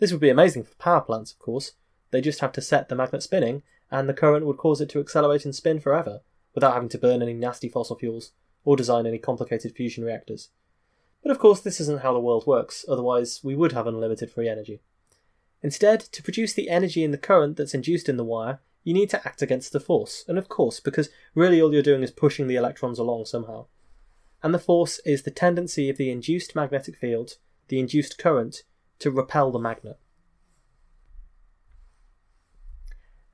This 0.00 0.12
would 0.12 0.20
be 0.20 0.28
amazing 0.28 0.64
for 0.64 0.74
power 0.74 1.00
plants, 1.00 1.32
of 1.32 1.38
course. 1.38 1.72
They 2.10 2.20
just 2.20 2.40
have 2.40 2.52
to 2.52 2.60
set 2.60 2.90
the 2.90 2.94
magnet 2.94 3.22
spinning, 3.22 3.62
and 3.90 4.08
the 4.08 4.14
current 4.14 4.46
would 4.46 4.56
cause 4.56 4.80
it 4.80 4.88
to 4.90 5.00
accelerate 5.00 5.44
and 5.44 5.54
spin 5.54 5.80
forever, 5.80 6.20
without 6.54 6.74
having 6.74 6.88
to 6.88 6.98
burn 6.98 7.22
any 7.22 7.34
nasty 7.34 7.68
fossil 7.68 7.96
fuels 7.96 8.32
or 8.64 8.76
design 8.76 9.06
any 9.06 9.18
complicated 9.18 9.74
fusion 9.74 10.04
reactors. 10.04 10.50
But 11.22 11.30
of 11.30 11.38
course, 11.38 11.60
this 11.60 11.80
isn't 11.80 12.02
how 12.02 12.12
the 12.12 12.20
world 12.20 12.46
works, 12.46 12.84
otherwise, 12.88 13.40
we 13.42 13.54
would 13.54 13.72
have 13.72 13.86
unlimited 13.86 14.30
free 14.30 14.48
energy. 14.48 14.80
Instead, 15.62 16.00
to 16.00 16.22
produce 16.22 16.52
the 16.52 16.68
energy 16.68 17.02
in 17.02 17.10
the 17.10 17.18
current 17.18 17.56
that's 17.56 17.74
induced 17.74 18.08
in 18.08 18.16
the 18.16 18.24
wire, 18.24 18.60
you 18.84 18.94
need 18.94 19.10
to 19.10 19.26
act 19.26 19.42
against 19.42 19.72
the 19.72 19.80
force, 19.80 20.24
and 20.28 20.38
of 20.38 20.48
course, 20.48 20.78
because 20.78 21.08
really 21.34 21.60
all 21.60 21.72
you're 21.72 21.82
doing 21.82 22.04
is 22.04 22.12
pushing 22.12 22.46
the 22.46 22.54
electrons 22.54 22.98
along 22.98 23.24
somehow. 23.24 23.66
And 24.42 24.54
the 24.54 24.60
force 24.60 25.00
is 25.04 25.22
the 25.22 25.30
tendency 25.32 25.90
of 25.90 25.96
the 25.96 26.10
induced 26.10 26.54
magnetic 26.54 26.96
field, 26.96 27.38
the 27.66 27.80
induced 27.80 28.18
current, 28.18 28.62
to 29.00 29.10
repel 29.10 29.50
the 29.50 29.58
magnet. 29.58 29.98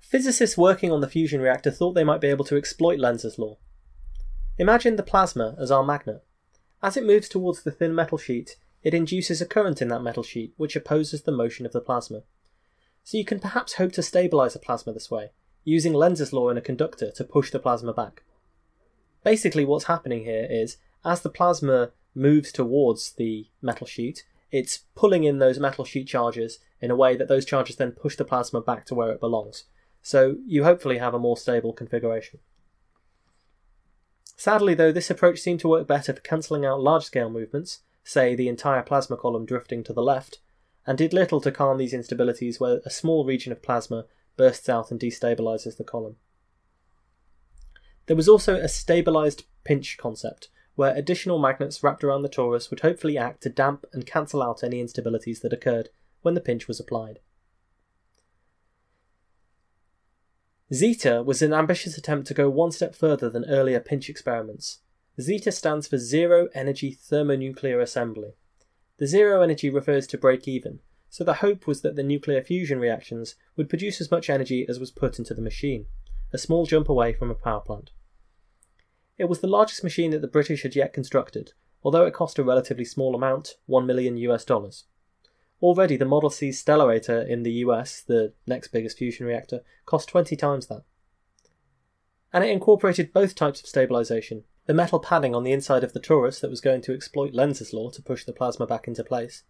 Physicists 0.02 0.59
working 0.59 0.92
on 0.92 1.00
the 1.00 1.09
fusion 1.09 1.40
reactor 1.40 1.71
thought 1.71 1.92
they 1.92 2.04
might 2.04 2.21
be 2.21 2.28
able 2.28 2.44
to 2.44 2.56
exploit 2.56 2.99
Lenz's 2.99 3.38
law. 3.38 3.56
Imagine 4.59 4.97
the 4.97 5.02
plasma 5.02 5.56
as 5.59 5.71
our 5.71 5.82
magnet. 5.82 6.23
As 6.82 6.97
it 6.97 7.06
moves 7.06 7.28
towards 7.28 7.62
the 7.62 7.71
thin 7.71 7.94
metal 7.94 8.18
sheet, 8.18 8.56
it 8.82 8.92
induces 8.92 9.40
a 9.40 9.47
current 9.47 9.80
in 9.80 9.88
that 9.88 10.02
metal 10.02 10.23
sheet 10.23 10.52
which 10.56 10.76
opposes 10.76 11.23
the 11.23 11.32
motion 11.32 11.64
of 11.64 11.73
the 11.73 11.80
plasma. 11.80 12.23
So 13.04 13.16
you 13.16 13.25
can 13.25 13.40
perhaps 13.40 13.75
hope 13.75 13.92
to 13.92 14.00
stabilise 14.00 14.54
a 14.54 14.59
plasma 14.59 14.92
this 14.92 15.11
way, 15.11 15.30
using 15.64 15.94
Lenz's 15.94 16.32
law 16.32 16.50
in 16.50 16.59
a 16.59 16.61
conductor 16.61 17.11
to 17.12 17.25
push 17.25 17.50
the 17.50 17.59
plasma 17.59 17.94
back. 17.94 18.23
Basically, 19.25 19.64
what's 19.64 19.85
happening 19.85 20.25
here 20.25 20.47
is 20.50 20.76
as 21.04 21.23
the 21.23 21.30
plasma 21.30 21.92
moves 22.14 22.52
towards 22.52 23.12
the 23.12 23.49
metal 23.62 23.87
sheet, 23.87 24.25
it's 24.50 24.80
pulling 24.94 25.25
in 25.25 25.38
those 25.38 25.59
metal 25.59 25.85
sheet 25.85 26.06
charges 26.06 26.59
in 26.80 26.90
a 26.90 26.97
way 26.97 27.16
that 27.16 27.28
those 27.28 27.47
charges 27.47 27.76
then 27.76 27.92
push 27.92 28.16
the 28.16 28.25
plasma 28.25 28.61
back 28.61 28.85
to 28.87 28.94
where 28.94 29.11
it 29.11 29.21
belongs. 29.21 29.64
So 30.02 30.37
you 30.47 30.64
hopefully 30.64 30.99
have 30.99 31.14
a 31.14 31.18
more 31.18 31.37
stable 31.37 31.73
configuration. 31.73 32.40
Sadly, 34.37 34.75
though, 34.75 34.90
this 34.90 35.11
approach 35.11 35.38
seemed 35.38 35.61
to 35.61 35.68
work 35.68 35.87
better 35.87 36.12
for 36.12 36.21
cancelling 36.21 36.66
out 36.66 36.80
large 36.80 37.04
scale 37.04 37.30
movements, 37.30 37.80
say 38.02 38.35
the 38.35 38.49
entire 38.49 38.82
plasma 38.82 39.16
column 39.16 39.47
drifting 39.47 39.85
to 39.85 39.92
the 39.92 40.02
left, 40.02 40.40
and 40.85 40.99
did 40.99 41.12
little 41.12 41.40
to 41.40 41.52
calm 41.52 41.78
these 41.78 41.94
instabilities 41.94 42.59
where 42.59 42.80
a 42.85 42.90
small 42.90 43.25
region 43.25 43.52
of 43.52 43.62
plasma 43.62 44.04
bursts 44.37 44.68
out 44.68 44.90
and 44.90 44.99
destabilizes 44.99 45.76
the 45.76 45.85
column. 45.85 46.16
There 48.06 48.16
was 48.16 48.28
also 48.28 48.56
a 48.56 48.66
stabilized 48.66 49.44
pinch 49.62 49.97
concept, 49.97 50.49
where 50.75 50.97
additional 50.97 51.38
magnets 51.38 51.82
wrapped 51.82 52.02
around 52.02 52.23
the 52.23 52.28
torus 52.28 52.71
would 52.71 52.80
hopefully 52.80 53.16
act 53.16 53.42
to 53.42 53.49
damp 53.49 53.85
and 53.92 54.06
cancel 54.06 54.42
out 54.42 54.64
any 54.64 54.82
instabilities 54.82 55.40
that 55.42 55.52
occurred 55.52 55.90
when 56.23 56.35
the 56.35 56.40
pinch 56.40 56.66
was 56.66 56.80
applied. 56.80 57.21
Zeta 60.73 61.23
was 61.23 61.43
an 61.43 61.52
ambitious 61.52 61.99
attempt 61.99 62.26
to 62.29 62.35
go 62.35 62.49
one 62.49 62.73
step 62.73 62.95
further 62.95 63.29
than 63.29 63.45
earlier 63.45 63.79
pinch 63.79 64.09
experiments. 64.09 64.79
Zeta 65.21 65.52
stands 65.52 65.87
for 65.87 65.99
Zero 65.99 66.49
Energy 66.55 66.93
Thermonuclear 66.93 67.79
Assembly. 67.81 68.33
The 68.97 69.07
zero 69.07 69.43
energy 69.43 69.69
refers 69.69 70.07
to 70.07 70.19
break 70.19 70.49
even, 70.49 70.81
so 71.11 71.25
the 71.25 71.35
hope 71.35 71.67
was 71.67 71.83
that 71.83 71.97
the 71.97 72.02
nuclear 72.02 72.41
fusion 72.41 72.79
reactions 72.79 73.35
would 73.57 73.69
produce 73.69 74.00
as 74.00 74.11
much 74.11 74.31
energy 74.31 74.64
as 74.67 74.81
was 74.81 74.91
put 74.91 75.19
into 75.19 75.35
the 75.35 75.43
machine, 75.43 75.87
a 76.33 76.38
small 76.38 76.64
jump 76.64 76.88
away 76.88 77.12
from 77.12 77.31
a 77.31 77.35
power 77.35 77.61
plant. 77.61 77.91
It 79.19 79.29
was 79.29 79.41
the 79.41 79.47
largest 79.47 79.85
machine 79.85 80.11
that 80.12 80.23
the 80.23 80.29
British 80.29 80.62
had 80.62 80.75
yet 80.75 80.95
constructed, 80.95 81.52
although 81.83 82.07
it 82.07 82.14
cost 82.14 82.38
a 82.38 82.45
relatively 82.45 82.85
small 82.87 83.14
amount, 83.14 83.57
1 83.67 83.85
million 83.85 84.17
US 84.17 84.45
dollars. 84.45 84.85
Already, 85.62 85.97
the 85.97 86.04
Model 86.04 86.28
C 86.28 86.49
Stellarator 86.49 87.26
in 87.26 87.45
the 87.45 87.52
US, 87.64 88.00
the 88.00 88.33
next 88.47 88.69
biggest 88.69 88.99
fusion 88.99 89.26
reactor, 89.26 89.61
cost 89.87 90.09
20 90.09 90.35
times 90.35 90.66
that. 90.66 90.83
And 92.33 92.42
it 92.42 92.50
incorporated 92.50 93.12
both 93.12 93.35
types 93.35 93.61
of 93.61 93.66
stabilisation 93.66 94.42
the 94.66 94.75
metal 94.75 95.00
padding 95.00 95.35
on 95.35 95.42
the 95.42 95.52
inside 95.52 95.83
of 95.83 95.92
the 95.92 96.00
torus 96.00 96.40
that 96.40 96.50
was 96.50 96.61
going 96.61 96.81
to 96.81 96.95
exploit 96.95 97.35
Lenz's 97.35 97.73
law 97.73 97.90
to 97.90 98.02
push 98.02 98.25
the 98.25 98.33
plasma 98.33 98.66
back 98.66 98.87
into 98.87 99.02
place, 99.02 99.42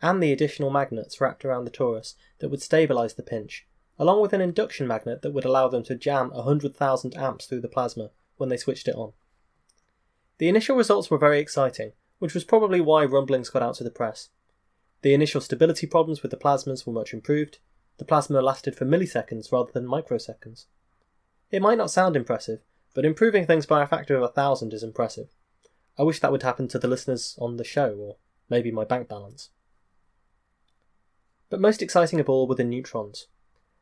and 0.00 0.22
the 0.22 0.32
additional 0.32 0.70
magnets 0.70 1.20
wrapped 1.20 1.44
around 1.44 1.64
the 1.64 1.72
torus 1.72 2.14
that 2.38 2.48
would 2.48 2.60
stabilise 2.60 3.16
the 3.16 3.22
pinch, 3.22 3.66
along 3.98 4.22
with 4.22 4.32
an 4.32 4.40
induction 4.40 4.86
magnet 4.86 5.22
that 5.22 5.32
would 5.32 5.44
allow 5.44 5.66
them 5.66 5.82
to 5.82 5.96
jam 5.96 6.30
100,000 6.30 7.16
amps 7.16 7.46
through 7.46 7.60
the 7.60 7.68
plasma 7.68 8.10
when 8.36 8.48
they 8.48 8.56
switched 8.56 8.86
it 8.86 8.94
on. 8.94 9.12
The 10.38 10.48
initial 10.48 10.76
results 10.76 11.10
were 11.10 11.18
very 11.18 11.40
exciting, 11.40 11.92
which 12.20 12.32
was 12.32 12.44
probably 12.44 12.80
why 12.80 13.04
rumblings 13.04 13.50
got 13.50 13.62
out 13.62 13.74
to 13.74 13.84
the 13.84 13.90
press. 13.90 14.28
The 15.02 15.14
initial 15.14 15.40
stability 15.40 15.86
problems 15.86 16.22
with 16.22 16.30
the 16.30 16.36
plasmas 16.36 16.86
were 16.86 16.92
much 16.92 17.14
improved. 17.14 17.58
The 17.98 18.04
plasma 18.04 18.40
lasted 18.40 18.76
for 18.76 18.84
milliseconds 18.84 19.50
rather 19.52 19.72
than 19.72 19.86
microseconds. 19.86 20.66
It 21.50 21.62
might 21.62 21.78
not 21.78 21.90
sound 21.90 22.16
impressive, 22.16 22.60
but 22.94 23.04
improving 23.04 23.46
things 23.46 23.66
by 23.66 23.82
a 23.82 23.86
factor 23.86 24.16
of 24.16 24.22
a 24.22 24.28
thousand 24.28 24.72
is 24.72 24.82
impressive. 24.82 25.28
I 25.98 26.02
wish 26.02 26.20
that 26.20 26.32
would 26.32 26.42
happen 26.42 26.68
to 26.68 26.78
the 26.78 26.88
listeners 26.88 27.36
on 27.38 27.56
the 27.56 27.64
show, 27.64 27.94
or 27.94 28.16
maybe 28.48 28.70
my 28.70 28.84
bank 28.84 29.08
balance. 29.08 29.50
But 31.48 31.60
most 31.60 31.82
exciting 31.82 32.20
of 32.20 32.28
all 32.28 32.46
were 32.46 32.54
the 32.54 32.64
neutrons. 32.64 33.26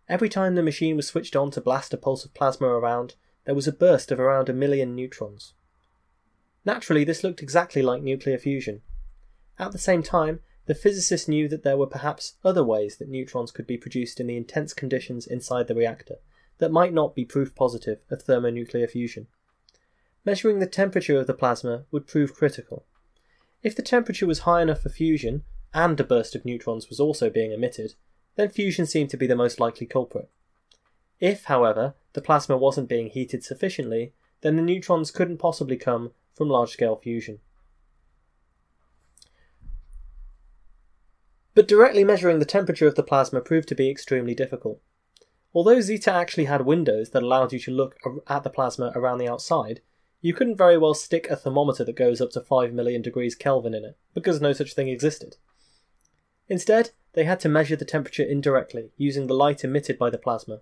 Every 0.09 0.29
time 0.29 0.55
the 0.55 0.63
machine 0.63 0.97
was 0.97 1.07
switched 1.07 1.37
on 1.37 1.51
to 1.53 1.61
blast 1.61 1.93
a 1.93 1.99
pulse 1.99 2.25
of 2.25 2.33
plasma 2.33 2.67
around, 2.67 3.15
there 3.45 3.55
was 3.55 3.69
a 3.69 3.73
burst 3.73 4.11
of 4.11 4.19
around 4.19 4.49
a 4.49 4.55
million 4.55 4.95
neutrons. 4.95 5.53
Naturally, 6.65 7.05
this 7.05 7.23
looked 7.23 7.43
exactly 7.43 7.83
like 7.83 8.03
nuclear 8.03 8.39
fusion. 8.39 8.83
At 9.59 9.73
the 9.73 9.79
same 9.79 10.03
time, 10.03 10.41
the 10.69 10.75
physicists 10.75 11.27
knew 11.27 11.49
that 11.49 11.63
there 11.63 11.79
were 11.79 11.87
perhaps 11.87 12.35
other 12.45 12.63
ways 12.63 12.99
that 12.99 13.09
neutrons 13.09 13.51
could 13.51 13.67
be 13.67 13.79
produced 13.79 14.21
in 14.21 14.27
the 14.27 14.37
intense 14.37 14.75
conditions 14.75 15.27
inside 15.27 15.67
the 15.67 15.75
reactor 15.75 16.17
that 16.59 16.71
might 16.71 16.93
not 16.93 17.15
be 17.15 17.25
proof 17.25 17.55
positive 17.55 18.01
of 18.11 18.21
thermonuclear 18.21 18.87
fusion. 18.87 19.29
Measuring 20.27 20.59
the 20.59 20.67
temperature 20.67 21.19
of 21.19 21.27
the 21.27 21.33
plasma 21.33 21.85
would 21.91 22.07
prove 22.07 22.35
critical. 22.35 22.85
If 23.63 23.75
the 23.75 23.83
temperature 23.83 24.27
was 24.27 24.41
high 24.41 24.61
enough 24.61 24.83
for 24.83 24.91
fusion, 24.91 25.45
and 25.73 25.99
a 25.99 26.05
burst 26.05 26.35
of 26.35 26.45
neutrons 26.45 26.91
was 26.91 27.01
also 27.01 27.31
being 27.31 27.53
emitted, 27.53 27.95
then 28.37 28.51
fusion 28.51 28.85
seemed 28.85 29.09
to 29.09 29.17
be 29.17 29.27
the 29.27 29.35
most 29.35 29.59
likely 29.59 29.87
culprit. 29.87 30.29
If, 31.19 31.45
however, 31.45 31.95
the 32.13 32.21
plasma 32.21 32.59
wasn't 32.59 32.91
being 32.91 33.09
heated 33.09 33.43
sufficiently, 33.43 34.13
then 34.43 34.57
the 34.57 34.63
neutrons 34.63 35.11
couldn't 35.11 35.39
possibly 35.39 35.79
come 35.79 36.11
from 36.35 36.51
large 36.51 36.73
scale 36.73 36.97
fusion. 36.97 37.41
But 41.59 41.67
directly 41.67 42.05
measuring 42.05 42.39
the 42.39 42.45
temperature 42.45 42.87
of 42.87 42.95
the 42.95 43.03
plasma 43.03 43.41
proved 43.41 43.67
to 43.67 43.75
be 43.75 43.91
extremely 43.91 44.33
difficult. 44.33 44.81
Although 45.53 45.81
Zeta 45.81 46.13
actually 46.13 46.45
had 46.45 46.65
windows 46.65 47.11
that 47.11 47.25
allowed 47.25 47.53
you 47.53 47.59
to 47.59 47.73
look 47.73 47.97
at 48.29 48.45
the 48.45 48.49
plasma 48.49 48.93
around 48.95 49.19
the 49.19 49.27
outside, 49.29 49.81
you 50.21 50.33
couldn't 50.33 50.55
very 50.55 50.79
well 50.79 50.95
stick 50.95 51.27
a 51.29 51.35
thermometer 51.35 51.83
that 51.83 51.97
goes 51.97 52.21
up 52.21 52.31
to 52.31 52.41
5 52.41 52.73
million 52.73 53.03
degrees 53.03 53.35
Kelvin 53.35 53.75
in 53.75 53.85
it, 53.85 53.99
because 54.15 54.41
no 54.41 54.53
such 54.53 54.75
thing 54.75 54.87
existed. 54.87 55.37
Instead, 56.47 56.91
they 57.15 57.25
had 57.25 57.41
to 57.41 57.49
measure 57.49 57.75
the 57.75 57.85
temperature 57.85 58.23
indirectly, 58.23 58.93
using 58.97 59.27
the 59.27 59.35
light 59.35 59.65
emitted 59.65 59.99
by 59.99 60.11
the 60.11 60.17
plasma. 60.17 60.61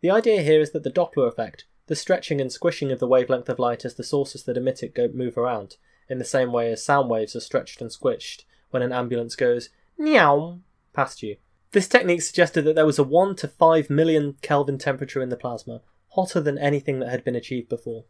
The 0.00 0.10
idea 0.10 0.42
here 0.42 0.60
is 0.60 0.72
that 0.72 0.82
the 0.82 0.90
Doppler 0.90 1.28
effect, 1.28 1.66
the 1.86 1.94
stretching 1.94 2.40
and 2.40 2.50
squishing 2.50 2.90
of 2.90 2.98
the 2.98 3.06
wavelength 3.06 3.48
of 3.48 3.60
light 3.60 3.84
as 3.84 3.94
the 3.94 4.02
sources 4.02 4.42
that 4.42 4.56
emit 4.56 4.82
it 4.82 4.96
go 4.96 5.06
move 5.14 5.38
around, 5.38 5.76
in 6.08 6.18
the 6.18 6.24
same 6.24 6.50
way 6.50 6.72
as 6.72 6.84
sound 6.84 7.08
waves 7.08 7.36
are 7.36 7.40
stretched 7.40 7.80
and 7.80 7.92
squished 7.92 8.42
when 8.70 8.82
an 8.82 8.92
ambulance 8.92 9.36
goes 9.36 9.68
meow 10.02 10.58
past 10.92 11.22
you. 11.22 11.36
This 11.70 11.88
technique 11.88 12.22
suggested 12.22 12.62
that 12.62 12.74
there 12.74 12.86
was 12.86 12.98
a 12.98 13.04
1 13.04 13.36
to 13.36 13.48
5 13.48 13.88
million 13.88 14.36
Kelvin 14.42 14.78
temperature 14.78 15.22
in 15.22 15.30
the 15.30 15.36
plasma, 15.36 15.80
hotter 16.10 16.40
than 16.40 16.58
anything 16.58 16.98
that 16.98 17.08
had 17.08 17.24
been 17.24 17.36
achieved 17.36 17.68
before. 17.68 18.04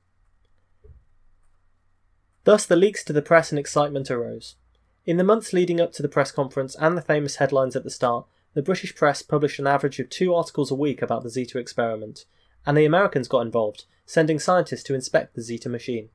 Thus, 2.44 2.66
the 2.66 2.74
leaks 2.74 3.04
to 3.04 3.12
the 3.12 3.22
press 3.22 3.52
and 3.52 3.58
excitement 3.58 4.10
arose. 4.10 4.56
In 5.04 5.16
the 5.16 5.24
months 5.24 5.52
leading 5.52 5.80
up 5.80 5.92
to 5.92 6.02
the 6.02 6.08
press 6.08 6.32
conference 6.32 6.74
and 6.76 6.96
the 6.96 7.02
famous 7.02 7.36
headlines 7.36 7.76
at 7.76 7.84
the 7.84 7.90
start, 7.90 8.26
the 8.54 8.62
British 8.62 8.94
press 8.94 9.22
published 9.22 9.58
an 9.58 9.66
average 9.66 10.00
of 10.00 10.10
two 10.10 10.34
articles 10.34 10.70
a 10.70 10.76
week 10.76 11.02
about 11.02 11.22
the 11.22 11.30
Zeta 11.30 11.58
experiment, 11.58 12.24
and 12.66 12.76
the 12.76 12.84
Americans 12.84 13.28
got 13.28 13.40
involved, 13.40 13.84
sending 14.06 14.38
scientists 14.38 14.82
to 14.84 14.94
inspect 14.94 15.34
the 15.34 15.42
Zeta 15.42 15.68
machine. 15.68 16.08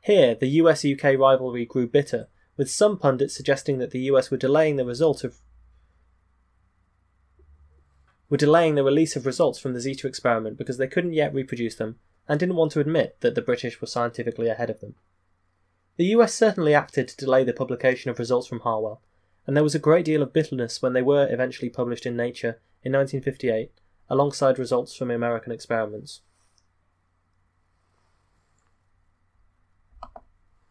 Here, 0.00 0.34
the 0.34 0.48
US 0.60 0.84
UK 0.84 1.18
rivalry 1.18 1.64
grew 1.64 1.86
bitter, 1.86 2.28
with 2.56 2.70
some 2.70 2.98
pundits 2.98 3.34
suggesting 3.34 3.78
that 3.78 3.90
the 3.90 4.00
US 4.10 4.30
were 4.30 4.36
delaying 4.36 4.76
the 4.76 4.84
result 4.84 5.24
of 5.24 5.38
were 8.30 8.36
delaying 8.36 8.74
the 8.74 8.84
release 8.84 9.16
of 9.16 9.26
results 9.26 9.58
from 9.58 9.74
the 9.74 9.80
Zeta 9.80 10.08
experiment 10.08 10.56
because 10.56 10.78
they 10.78 10.88
couldn't 10.88 11.12
yet 11.12 11.34
reproduce 11.34 11.76
them 11.76 11.98
and 12.26 12.40
didn't 12.40 12.56
want 12.56 12.72
to 12.72 12.80
admit 12.80 13.16
that 13.20 13.34
the 13.34 13.42
British 13.42 13.80
were 13.80 13.86
scientifically 13.86 14.48
ahead 14.48 14.70
of 14.70 14.80
them. 14.80 14.94
The 15.96 16.06
US 16.06 16.34
certainly 16.34 16.74
acted 16.74 17.06
to 17.08 17.16
delay 17.16 17.44
the 17.44 17.52
publication 17.52 18.10
of 18.10 18.18
results 18.18 18.48
from 18.48 18.60
Harwell, 18.60 19.00
and 19.46 19.56
there 19.56 19.62
was 19.62 19.74
a 19.74 19.78
great 19.78 20.04
deal 20.04 20.22
of 20.22 20.32
bitterness 20.32 20.80
when 20.80 20.94
they 20.94 21.02
were 21.02 21.28
eventually 21.30 21.68
published 21.68 22.06
in 22.06 22.16
Nature 22.16 22.60
in 22.82 22.92
1958, 22.92 23.70
alongside 24.08 24.58
results 24.58 24.96
from 24.96 25.10
American 25.10 25.52
experiments. 25.52 26.22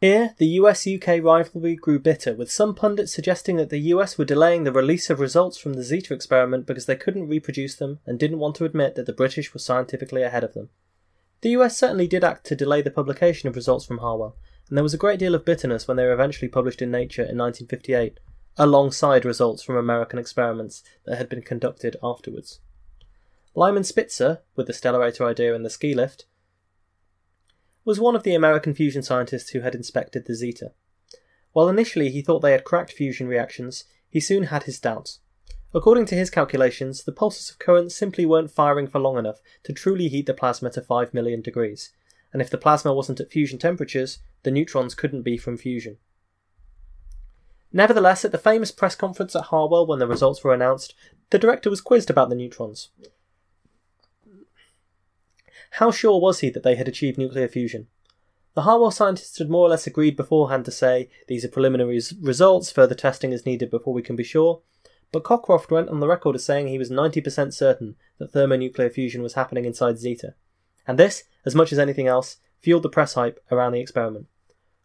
Here, 0.04 0.36
the 0.38 0.60
US 0.60 0.86
UK 0.86 1.24
rivalry 1.24 1.78
grew 1.78 1.98
bitter, 1.98 2.36
with 2.36 2.52
some 2.52 2.76
pundits 2.76 3.14
suggesting 3.14 3.56
that 3.56 3.70
the 3.70 3.80
US 3.94 4.18
were 4.18 4.26
delaying 4.26 4.66
the 4.66 4.72
release 4.74 5.10
of 5.10 5.22
results 5.22 5.58
from 5.58 5.76
the 5.76 5.82
Zeta 5.82 6.14
experiment 6.14 6.66
because 6.66 6.88
they 6.88 6.98
couldn't 6.98 7.30
reproduce 7.30 7.78
them 7.78 8.00
and 8.06 8.20
didn't 8.20 8.40
want 8.40 8.58
to 8.58 8.66
admit 8.66 8.96
that 8.96 9.06
the 9.06 9.14
British 9.14 9.54
were 9.54 9.62
scientifically 9.62 10.22
ahead 10.22 10.44
of 10.44 10.54
them. 10.54 10.68
The 11.40 11.52
US 11.52 11.78
certainly 11.78 12.06
did 12.06 12.22
act 12.22 12.46
to 12.48 12.56
delay 12.58 12.82
the 12.82 12.92
publication 12.92 13.48
of 13.48 13.56
results 13.56 13.86
from 13.86 14.00
Harwell, 14.00 14.36
and 14.68 14.78
there 14.78 14.84
was 14.84 14.94
a 14.94 14.98
great 14.98 15.20
deal 15.20 15.36
of 15.36 15.46
bitterness 15.46 15.88
when 15.88 15.96
they 15.96 16.04
were 16.04 16.12
eventually 16.12 16.50
published 16.50 16.82
in 16.82 16.92
Nature 16.92 17.22
in 17.22 17.38
1958, 17.38 18.20
alongside 18.58 19.24
results 19.24 19.64
from 19.64 19.78
American 19.78 20.20
experiments 20.20 20.84
that 21.06 21.18
had 21.18 21.30
been 21.30 21.42
conducted 21.42 21.96
afterwards. 22.04 22.60
Lyman 23.56 23.86
Spitzer, 23.86 24.42
with 24.58 24.68
the 24.68 24.74
stellarator 24.74 25.26
idea 25.26 25.56
and 25.56 25.64
the 25.64 25.70
ski 25.70 25.94
lift, 25.94 26.26
was 27.86 28.00
one 28.00 28.16
of 28.16 28.24
the 28.24 28.36
American 28.36 28.74
fusion 28.74 29.04
scientists 29.04 29.50
who 29.50 29.62
had 29.62 29.76
inspected 29.76 30.26
the 30.26 30.36
Zeta. 30.36 30.72
While 31.52 31.70
initially 31.70 32.10
he 32.10 32.22
thought 32.22 32.40
they 32.40 32.52
had 32.52 32.64
cracked 32.64 32.94
fusion 32.94 33.28
reactions, 33.28 33.86
he 34.10 34.20
soon 34.20 34.44
had 34.44 34.64
his 34.64 34.80
doubts. 34.80 35.20
According 35.74 36.06
to 36.08 36.16
his 36.16 36.30
calculations, 36.30 37.04
the 37.04 37.12
pulses 37.12 37.50
of 37.50 37.60
current 37.60 37.92
simply 37.92 38.26
weren't 38.26 38.52
firing 38.52 38.88
for 38.88 39.00
long 39.00 39.18
enough 39.18 39.40
to 39.64 39.74
truly 39.74 40.08
heat 40.08 40.28
the 40.28 40.34
plasma 40.34 40.70
to 40.72 40.82
5 40.82 41.14
million 41.14 41.42
degrees, 41.42 41.92
and 42.32 42.42
if 42.42 42.50
the 42.50 42.58
plasma 42.58 42.94
wasn't 42.94 43.20
at 43.20 43.32
fusion 43.32 43.58
temperatures, 43.58 44.20
the 44.44 44.52
neutrons 44.52 44.96
couldn't 44.96 45.24
be 45.24 45.38
from 45.38 45.58
fusion. 45.58 45.98
Nevertheless, 47.72 48.24
at 48.24 48.32
the 48.32 48.38
famous 48.38 48.72
press 48.72 48.96
conference 48.96 49.36
at 49.36 49.46
Harwell 49.46 49.88
when 49.88 49.98
the 49.98 50.08
results 50.08 50.44
were 50.44 50.54
announced, 50.54 50.94
the 51.32 51.40
director 51.40 51.72
was 51.72 51.82
quizzed 51.82 52.12
about 52.12 52.30
the 52.30 52.36
neutrons. 52.36 52.90
How 55.78 55.90
sure 55.90 56.20
was 56.20 56.42
he 56.42 56.52
that 56.52 56.62
they 56.62 56.76
had 56.76 56.88
achieved 56.88 57.18
nuclear 57.18 57.48
fusion? 57.48 57.88
The 58.54 58.62
Harwell 58.62 58.92
scientists 58.92 59.40
had 59.40 59.50
more 59.50 59.66
or 59.66 59.70
less 59.70 59.88
agreed 59.88 60.16
beforehand 60.16 60.66
to 60.66 60.72
say, 60.72 61.10
these 61.28 61.44
are 61.44 61.48
preliminary 61.50 62.00
results, 62.22 62.72
further 62.72 62.94
testing 62.94 63.32
is 63.32 63.48
needed 63.48 63.72
before 63.72 63.92
we 63.92 64.04
can 64.04 64.16
be 64.16 64.24
sure, 64.24 64.62
but 65.12 65.24
Cockcroft 65.24 65.72
went 65.72 65.90
on 65.90 66.00
the 66.00 66.08
record 66.08 66.36
as 66.36 66.46
saying 66.46 66.68
he 66.68 66.78
was 66.78 66.92
90% 66.92 67.56
certain 67.56 67.96
that 68.20 68.32
thermonuclear 68.32 68.92
fusion 68.92 69.24
was 69.24 69.34
happening 69.34 69.66
inside 69.66 69.98
Zeta. 69.98 70.36
And 70.86 71.00
this, 71.00 71.24
as 71.44 71.56
much 71.56 71.72
as 71.72 71.80
anything 71.80 72.06
else, 72.06 72.38
fueled 72.62 72.84
the 72.84 72.90
press 72.90 73.16
hype 73.16 73.44
around 73.52 73.72
the 73.72 73.80
experiment. 73.80 74.28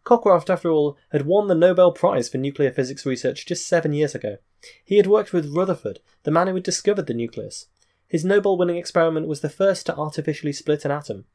Cockcroft, 0.03 0.49
after 0.49 0.71
all, 0.71 0.97
had 1.11 1.27
won 1.27 1.47
the 1.47 1.53
Nobel 1.53 1.91
Prize 1.91 2.29
for 2.29 2.39
nuclear 2.39 2.71
physics 2.71 3.05
research 3.05 3.45
just 3.45 3.67
seven 3.67 3.93
years 3.93 4.15
ago. 4.15 4.37
He 4.83 4.97
had 4.97 5.05
worked 5.05 5.33
with 5.33 5.55
Rutherford, 5.55 5.99
the 6.23 6.31
man 6.31 6.47
who 6.47 6.55
had 6.55 6.63
discovered 6.63 7.05
the 7.05 7.13
nucleus, 7.13 7.67
his 8.09 8.25
Nobel 8.25 8.57
winning 8.57 8.75
experiment 8.75 9.27
was 9.27 9.41
the 9.41 9.49
first 9.49 9.85
to 9.85 9.95
artificially 9.95 10.51
split 10.51 10.83
an 10.83 10.91
atom. 10.91 11.25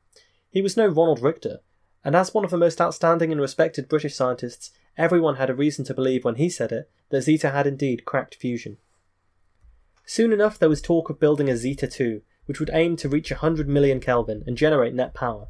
He 0.51 0.61
was 0.61 0.77
no 0.77 0.89
Ronald 0.89 1.23
Richter, 1.23 1.61
and 2.05 2.17
as 2.17 2.35
one 2.35 2.45
of 2.45 2.51
the 2.51 2.59
most 2.59 2.81
outstanding 2.81 3.31
and 3.31 3.41
respected 3.41 3.89
British 3.89 4.17
scientists, 4.17 4.73
everyone 4.99 5.37
had 5.37 5.49
a 5.49 5.55
reason 5.55 5.85
to 5.87 5.95
believe 5.95 6.25
when 6.25 6.35
he 6.35 6.51
said 6.51 6.73
it 6.73 6.91
that 7.11 7.23
Zeta 7.23 7.51
had 7.51 7.67
indeed 7.67 8.05
cracked 8.05 8.35
fusion. 8.35 8.79
Soon 10.05 10.33
enough, 10.33 10.59
there 10.59 10.69
was 10.69 10.83
talk 10.83 11.09
of 11.09 11.21
building 11.21 11.49
a 11.49 11.57
Zeta 11.57 11.87
2, 11.87 12.23
which 12.47 12.59
would 12.59 12.71
aim 12.73 12.97
to 12.97 13.09
reach 13.09 13.31
100 13.31 13.69
million 13.69 14.01
Kelvin 14.01 14.43
and 14.47 14.57
generate 14.57 14.95
net 14.95 15.15
power. 15.15 15.47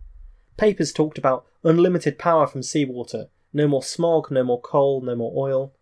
Papers 0.58 0.92
talked 0.92 1.18
about 1.18 1.46
unlimited 1.64 2.18
power 2.18 2.46
from 2.46 2.62
seawater, 2.62 3.28
no 3.52 3.66
more 3.66 3.82
smog, 3.82 4.30
no 4.30 4.44
more 4.44 4.60
coal, 4.60 5.00
no 5.00 5.16
more 5.16 5.32
oil. 5.34 5.72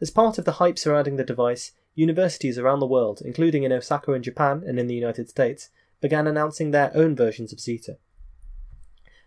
As 0.00 0.10
part 0.10 0.38
of 0.38 0.44
the 0.44 0.52
hype 0.52 0.78
surrounding 0.78 1.16
the 1.16 1.24
device, 1.24 1.72
universities 1.98 2.58
around 2.58 2.78
the 2.78 2.86
world, 2.86 3.20
including 3.24 3.64
in 3.64 3.72
Osaka 3.72 4.12
in 4.12 4.22
Japan 4.22 4.62
and 4.64 4.78
in 4.78 4.86
the 4.86 4.94
United 4.94 5.28
States, 5.28 5.70
began 6.00 6.28
announcing 6.28 6.70
their 6.70 6.92
own 6.94 7.16
versions 7.16 7.52
of 7.52 7.58
Zeta. 7.58 7.98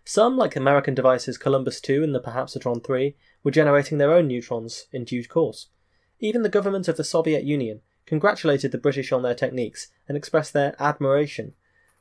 Some, 0.04 0.36
like 0.38 0.56
American 0.56 0.94
devices 0.94 1.36
Columbus 1.36 1.80
2 1.80 2.02
and 2.02 2.14
the 2.14 2.20
Perhapsatron 2.20 2.82
3, 2.82 3.14
were 3.44 3.50
generating 3.50 3.98
their 3.98 4.12
own 4.12 4.26
neutrons 4.26 4.86
in 4.90 5.04
due 5.04 5.24
course. 5.24 5.66
Even 6.18 6.42
the 6.42 6.48
government 6.48 6.88
of 6.88 6.96
the 6.96 7.04
Soviet 7.04 7.44
Union 7.44 7.82
congratulated 8.06 8.72
the 8.72 8.78
British 8.78 9.12
on 9.12 9.22
their 9.22 9.34
techniques 9.34 9.88
and 10.08 10.16
expressed 10.16 10.54
their 10.54 10.74
admiration, 10.80 11.52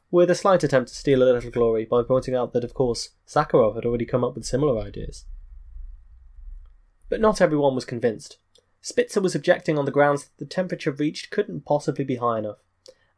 with 0.10 0.29
a 0.29 0.36
slight 0.36 0.63
attempt 0.63 0.89
to 0.89 0.95
steal 0.95 1.21
a 1.21 1.25
little 1.25 1.51
glory 1.51 1.86
by 1.86 2.01
pointing 2.01 2.34
out 2.34 2.53
that, 2.53 2.63
of 2.63 2.73
course, 2.73 3.10
Sakharov 3.27 3.75
had 3.75 3.86
already 3.86 4.05
come 4.05 4.23
up 4.23 4.36
with 4.36 4.45
similar 4.45 4.81
ideas. 4.81 5.25
But 7.10 7.21
not 7.21 7.41
everyone 7.41 7.75
was 7.75 7.86
convinced. 7.86 8.38
Spitzer 8.81 9.21
was 9.21 9.35
objecting 9.35 9.77
on 9.77 9.85
the 9.85 9.91
grounds 9.91 10.25
that 10.25 10.37
the 10.37 10.45
temperature 10.45 10.91
reached 10.91 11.29
couldn't 11.29 11.65
possibly 11.65 12.03
be 12.03 12.15
high 12.15 12.39
enough, 12.39 12.57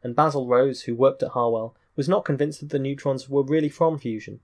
and 0.02 0.14
Basil 0.14 0.46
Rose, 0.46 0.82
who 0.82 0.94
worked 0.94 1.22
at 1.22 1.30
Harwell, 1.30 1.74
was 1.96 2.08
not 2.08 2.24
convinced 2.24 2.60
that 2.60 2.70
the 2.70 2.78
neutrons 2.78 3.28
were 3.28 3.42
really 3.42 3.70
from 3.70 3.98
fusion. 3.98 4.40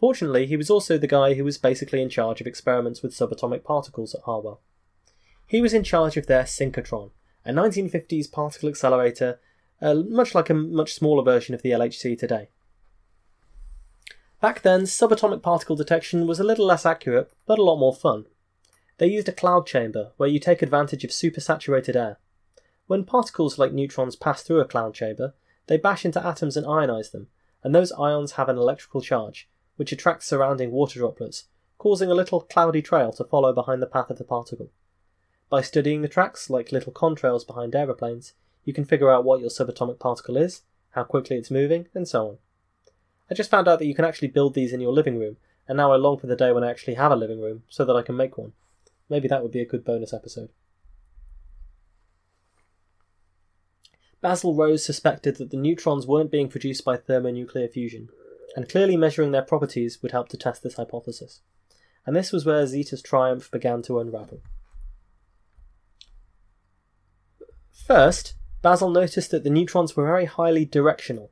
Fortunately, 0.00 0.46
he 0.46 0.56
was 0.56 0.70
also 0.70 0.96
the 0.96 1.06
guy 1.06 1.34
who 1.34 1.44
was 1.44 1.58
basically 1.58 2.00
in 2.00 2.08
charge 2.08 2.40
of 2.40 2.46
experiments 2.46 3.02
with 3.02 3.12
subatomic 3.12 3.64
particles 3.64 4.14
at 4.14 4.22
Harwell. 4.22 4.60
He 5.46 5.60
was 5.60 5.74
in 5.74 5.84
charge 5.84 6.16
of 6.16 6.26
their 6.26 6.44
synchrotron, 6.44 7.10
a 7.44 7.52
1950s 7.52 8.30
particle 8.30 8.68
accelerator, 8.68 9.40
uh, 9.82 9.94
much 9.94 10.34
like 10.34 10.50
a 10.50 10.54
much 10.54 10.94
smaller 10.94 11.22
version 11.22 11.54
of 11.54 11.62
the 11.62 11.70
LHC 11.70 12.18
today. 12.18 12.48
Back 14.40 14.62
then, 14.62 14.82
subatomic 14.82 15.42
particle 15.42 15.74
detection 15.74 16.26
was 16.26 16.38
a 16.38 16.44
little 16.44 16.66
less 16.66 16.86
accurate, 16.86 17.32
but 17.46 17.58
a 17.58 17.62
lot 17.62 17.78
more 17.78 17.94
fun. 17.94 18.26
They 18.98 19.06
used 19.06 19.28
a 19.28 19.32
cloud 19.32 19.66
chamber, 19.66 20.10
where 20.16 20.28
you 20.28 20.38
take 20.38 20.60
advantage 20.60 21.04
of 21.04 21.10
supersaturated 21.10 21.96
air. 21.96 22.18
When 22.88 23.04
particles 23.04 23.58
like 23.58 23.72
neutrons 23.72 24.16
pass 24.16 24.42
through 24.42 24.60
a 24.60 24.64
cloud 24.64 24.94
chamber, 24.94 25.34
they 25.68 25.76
bash 25.76 26.04
into 26.04 26.24
atoms 26.24 26.56
and 26.56 26.66
ionize 26.66 27.12
them, 27.12 27.28
and 27.62 27.74
those 27.74 27.92
ions 27.92 28.32
have 28.32 28.48
an 28.48 28.58
electrical 28.58 29.00
charge, 29.00 29.48
which 29.76 29.92
attracts 29.92 30.26
surrounding 30.26 30.72
water 30.72 30.98
droplets, 30.98 31.44
causing 31.78 32.10
a 32.10 32.14
little 32.14 32.40
cloudy 32.40 32.82
trail 32.82 33.12
to 33.12 33.24
follow 33.24 33.52
behind 33.52 33.80
the 33.80 33.86
path 33.86 34.10
of 34.10 34.18
the 34.18 34.24
particle. 34.24 34.70
By 35.48 35.62
studying 35.62 36.02
the 36.02 36.08
tracks, 36.08 36.50
like 36.50 36.72
little 36.72 36.92
contrails 36.92 37.46
behind 37.46 37.74
aeroplanes, 37.74 38.32
you 38.64 38.72
can 38.72 38.84
figure 38.84 39.10
out 39.10 39.24
what 39.24 39.40
your 39.40 39.48
subatomic 39.48 40.00
particle 40.00 40.36
is, 40.36 40.62
how 40.90 41.04
quickly 41.04 41.36
it's 41.36 41.50
moving, 41.50 41.86
and 41.94 42.08
so 42.08 42.28
on. 42.28 42.38
I 43.30 43.34
just 43.34 43.50
found 43.50 43.68
out 43.68 43.78
that 43.78 43.86
you 43.86 43.94
can 43.94 44.04
actually 44.04 44.28
build 44.28 44.54
these 44.54 44.72
in 44.72 44.80
your 44.80 44.92
living 44.92 45.18
room, 45.18 45.36
and 45.68 45.76
now 45.76 45.92
I 45.92 45.96
long 45.96 46.18
for 46.18 46.26
the 46.26 46.36
day 46.36 46.50
when 46.50 46.64
I 46.64 46.70
actually 46.70 46.94
have 46.94 47.12
a 47.12 47.16
living 47.16 47.40
room 47.40 47.62
so 47.68 47.84
that 47.84 47.94
I 47.94 48.02
can 48.02 48.16
make 48.16 48.36
one. 48.36 48.54
Maybe 49.08 49.28
that 49.28 49.42
would 49.42 49.52
be 49.52 49.60
a 49.60 49.66
good 49.66 49.84
bonus 49.84 50.12
episode. 50.12 50.50
Basil 54.20 54.54
Rose 54.54 54.84
suspected 54.84 55.36
that 55.36 55.50
the 55.50 55.56
neutrons 55.56 56.06
weren't 56.06 56.30
being 56.30 56.48
produced 56.48 56.84
by 56.84 56.96
thermonuclear 56.96 57.68
fusion, 57.68 58.08
and 58.56 58.68
clearly 58.68 58.96
measuring 58.96 59.30
their 59.30 59.42
properties 59.42 60.02
would 60.02 60.12
help 60.12 60.28
to 60.30 60.36
test 60.36 60.62
this 60.62 60.74
hypothesis. 60.74 61.40
And 62.04 62.16
this 62.16 62.32
was 62.32 62.44
where 62.44 62.66
Zeta's 62.66 63.02
triumph 63.02 63.50
began 63.50 63.82
to 63.82 64.00
unravel. 64.00 64.40
First, 67.86 68.34
Basil 68.60 68.90
noticed 68.90 69.30
that 69.30 69.44
the 69.44 69.50
neutrons 69.50 69.96
were 69.96 70.04
very 70.04 70.24
highly 70.24 70.64
directional. 70.64 71.30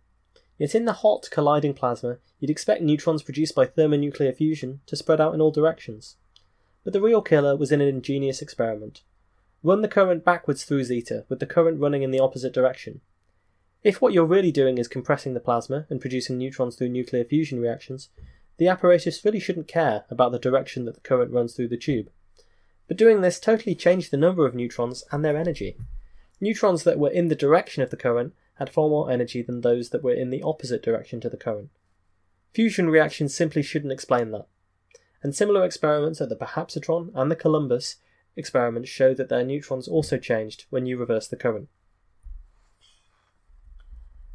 Yet 0.58 0.74
in 0.74 0.84
the 0.84 0.92
hot, 0.92 1.28
colliding 1.30 1.74
plasma, 1.74 2.18
you'd 2.38 2.50
expect 2.50 2.82
neutrons 2.82 3.22
produced 3.22 3.54
by 3.54 3.66
thermonuclear 3.66 4.32
fusion 4.32 4.80
to 4.86 4.96
spread 4.96 5.20
out 5.20 5.34
in 5.34 5.40
all 5.40 5.50
directions. 5.50 6.16
But 6.86 6.92
the 6.92 7.00
real 7.00 7.20
killer 7.20 7.56
was 7.56 7.72
in 7.72 7.80
an 7.80 7.88
ingenious 7.88 8.40
experiment. 8.40 9.02
Run 9.64 9.82
the 9.82 9.88
current 9.88 10.24
backwards 10.24 10.62
through 10.62 10.84
zeta, 10.84 11.24
with 11.28 11.40
the 11.40 11.44
current 11.44 11.80
running 11.80 12.04
in 12.04 12.12
the 12.12 12.20
opposite 12.20 12.52
direction. 12.52 13.00
If 13.82 14.00
what 14.00 14.12
you're 14.12 14.24
really 14.24 14.52
doing 14.52 14.78
is 14.78 14.86
compressing 14.86 15.34
the 15.34 15.40
plasma 15.40 15.86
and 15.90 16.00
producing 16.00 16.38
neutrons 16.38 16.76
through 16.76 16.90
nuclear 16.90 17.24
fusion 17.24 17.58
reactions, 17.58 18.08
the 18.58 18.68
apparatus 18.68 19.24
really 19.24 19.40
shouldn't 19.40 19.66
care 19.66 20.04
about 20.10 20.30
the 20.30 20.38
direction 20.38 20.84
that 20.84 20.94
the 20.94 21.00
current 21.00 21.32
runs 21.32 21.54
through 21.54 21.66
the 21.66 21.76
tube. 21.76 22.08
But 22.86 22.96
doing 22.96 23.20
this 23.20 23.40
totally 23.40 23.74
changed 23.74 24.12
the 24.12 24.16
number 24.16 24.46
of 24.46 24.54
neutrons 24.54 25.02
and 25.10 25.24
their 25.24 25.36
energy. 25.36 25.76
Neutrons 26.40 26.84
that 26.84 27.00
were 27.00 27.10
in 27.10 27.26
the 27.26 27.34
direction 27.34 27.82
of 27.82 27.90
the 27.90 27.96
current 27.96 28.32
had 28.60 28.70
far 28.70 28.88
more 28.88 29.10
energy 29.10 29.42
than 29.42 29.62
those 29.62 29.90
that 29.90 30.04
were 30.04 30.14
in 30.14 30.30
the 30.30 30.44
opposite 30.44 30.84
direction 30.84 31.20
to 31.22 31.28
the 31.28 31.36
current. 31.36 31.70
Fusion 32.54 32.88
reactions 32.88 33.34
simply 33.34 33.62
shouldn't 33.62 33.92
explain 33.92 34.30
that 34.30 34.46
and 35.26 35.34
similar 35.34 35.64
experiments 35.64 36.20
at 36.20 36.28
the 36.28 36.36
Perhapsatron 36.36 37.10
and 37.12 37.28
the 37.28 37.34
Columbus 37.34 37.96
experiments 38.36 38.88
show 38.88 39.12
that 39.12 39.28
their 39.28 39.44
neutrons 39.44 39.88
also 39.88 40.18
changed 40.18 40.66
when 40.70 40.86
you 40.86 40.96
reverse 40.96 41.26
the 41.26 41.34
current. 41.34 41.68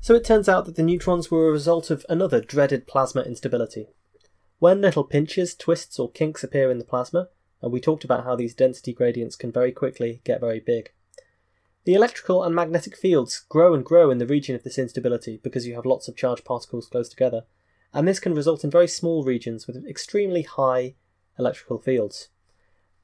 So 0.01 0.13
it 0.15 0.25
turns 0.25 0.49
out 0.49 0.65
that 0.65 0.75
the 0.75 0.83
neutrons 0.83 1.31
were 1.31 1.47
a 1.47 1.51
result 1.53 1.91
of 1.91 2.05
another 2.09 2.41
dreaded 2.41 2.87
plasma 2.87 3.21
instability. 3.21 3.87
When 4.59 4.81
little 4.81 5.05
pinches, 5.05 5.55
twists, 5.55 5.97
or 5.97 6.11
kinks 6.11 6.43
appear 6.43 6.69
in 6.69 6.77
the 6.77 6.83
plasma, 6.83 7.29
and 7.61 7.71
we 7.71 7.79
talked 7.79 8.03
about 8.03 8.25
how 8.25 8.35
these 8.35 8.53
density 8.53 8.91
gradients 8.91 9.37
can 9.37 9.49
very 9.49 9.71
quickly 9.71 10.19
get 10.25 10.41
very 10.41 10.59
big, 10.59 10.91
the 11.85 11.93
electrical 11.93 12.43
and 12.43 12.53
magnetic 12.53 12.97
fields 12.97 13.45
grow 13.47 13.73
and 13.73 13.85
grow 13.85 14.11
in 14.11 14.17
the 14.17 14.27
region 14.27 14.55
of 14.55 14.63
this 14.63 14.77
instability 14.77 15.39
because 15.41 15.65
you 15.65 15.75
have 15.75 15.85
lots 15.85 16.09
of 16.09 16.17
charged 16.17 16.43
particles 16.43 16.87
close 16.87 17.07
together, 17.07 17.45
and 17.93 18.07
this 18.07 18.19
can 18.19 18.33
result 18.33 18.63
in 18.63 18.71
very 18.71 18.87
small 18.87 19.23
regions 19.23 19.67
with 19.67 19.85
extremely 19.87 20.43
high 20.43 20.95
electrical 21.37 21.77
fields. 21.77 22.29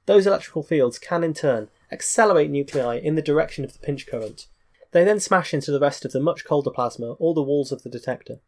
Those 0.06 0.26
electrical 0.26 0.64
fields 0.64 1.00
can 1.00 1.24
in 1.24 1.34
turn 1.34 1.70
accelerate 1.92 2.50
nuclei 2.50 2.98
in 2.98 3.16
the 3.16 3.22
direction 3.22 3.64
of 3.64 3.74
the 3.74 3.80
pinch 3.80 4.08
current. 4.08 4.48
They 4.92 5.04
then 5.04 5.20
smash 5.20 5.54
into 5.54 5.72
the 5.72 5.80
rest 5.80 6.06
of 6.06 6.12
the 6.12 6.20
much 6.20 6.46
colder 6.46 6.72
plasma 6.72 7.14
or 7.14 7.34
the 7.34 7.44
walls 7.44 7.72
of 7.72 7.84
the 7.84 7.90
detector. 7.90 8.40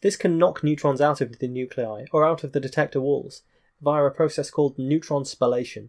This 0.00 0.16
can 0.16 0.38
knock 0.38 0.62
neutrons 0.62 1.00
out 1.00 1.20
of 1.20 1.38
the 1.38 1.48
nuclei 1.48 2.04
or 2.12 2.24
out 2.24 2.44
of 2.44 2.52
the 2.52 2.60
detector 2.60 3.00
walls 3.00 3.42
via 3.80 4.04
a 4.04 4.10
process 4.10 4.50
called 4.50 4.78
neutron 4.78 5.22
spallation. 5.22 5.88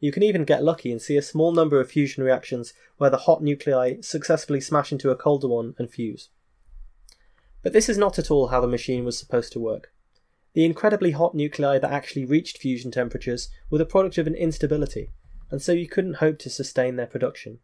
You 0.00 0.12
can 0.12 0.22
even 0.22 0.44
get 0.44 0.64
lucky 0.64 0.90
and 0.90 1.00
see 1.00 1.16
a 1.16 1.22
small 1.22 1.52
number 1.52 1.80
of 1.80 1.90
fusion 1.90 2.24
reactions 2.24 2.74
where 2.98 3.10
the 3.10 3.18
hot 3.18 3.42
nuclei 3.42 4.00
successfully 4.00 4.60
smash 4.60 4.92
into 4.92 5.10
a 5.10 5.16
colder 5.16 5.48
one 5.48 5.74
and 5.78 5.90
fuse. 5.90 6.28
But 7.64 7.72
this 7.72 7.88
is 7.88 7.96
not 7.96 8.18
at 8.18 8.30
all 8.30 8.48
how 8.48 8.60
the 8.60 8.68
machine 8.68 9.06
was 9.06 9.18
supposed 9.18 9.52
to 9.54 9.58
work. 9.58 9.90
The 10.52 10.66
incredibly 10.66 11.12
hot 11.12 11.34
nuclei 11.34 11.78
that 11.78 11.90
actually 11.90 12.26
reached 12.26 12.58
fusion 12.58 12.90
temperatures 12.90 13.48
were 13.70 13.78
the 13.78 13.86
product 13.86 14.18
of 14.18 14.26
an 14.26 14.34
instability, 14.34 15.10
and 15.50 15.62
so 15.62 15.72
you 15.72 15.88
couldn't 15.88 16.16
hope 16.16 16.38
to 16.40 16.50
sustain 16.50 16.96
their 16.96 17.06
production. 17.06 17.60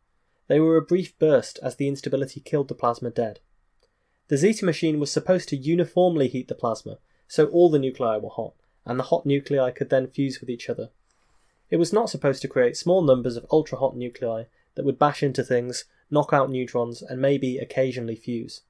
They 0.49 0.59
were 0.59 0.79
a 0.79 0.83
brief 0.83 1.17
burst 1.19 1.61
as 1.63 1.77
the 1.77 1.87
instability 1.87 2.41
killed 2.41 2.69
the 2.69 2.75
plasma 2.75 3.11
dead. 3.11 3.41
The 4.29 4.39
Zeta 4.39 4.65
machine 4.65 4.99
was 5.01 5.13
supposed 5.13 5.51
to 5.51 5.57
uniformly 5.57 6.29
heat 6.29 6.49
the 6.49 6.55
plasma, 6.55 6.97
so 7.29 7.47
all 7.49 7.69
the 7.69 7.79
nuclei 7.79 8.17
were 8.17 8.31
hot, 8.31 8.55
and 8.87 8.99
the 8.99 9.05
hot 9.05 9.27
nuclei 9.27 9.71
could 9.71 9.91
then 9.91 10.07
fuse 10.07 10.41
with 10.41 10.49
each 10.49 10.71
other. 10.71 10.89
It 11.69 11.77
was 11.77 11.93
not 11.93 12.09
supposed 12.09 12.41
to 12.43 12.49
create 12.49 12.77
small 12.77 13.03
numbers 13.03 13.37
of 13.37 13.47
ultra 13.53 13.77
hot 13.77 13.97
nuclei 13.97 14.45
that 14.77 14.87
would 14.87 14.99
bash 14.99 15.23
into 15.23 15.45
things, 15.45 15.85
knock 16.11 16.33
out 16.33 16.49
neutrons, 16.49 17.03
and 17.03 17.21
maybe 17.21 17.59
occasionally 17.59 18.17
fuse. 18.17 18.63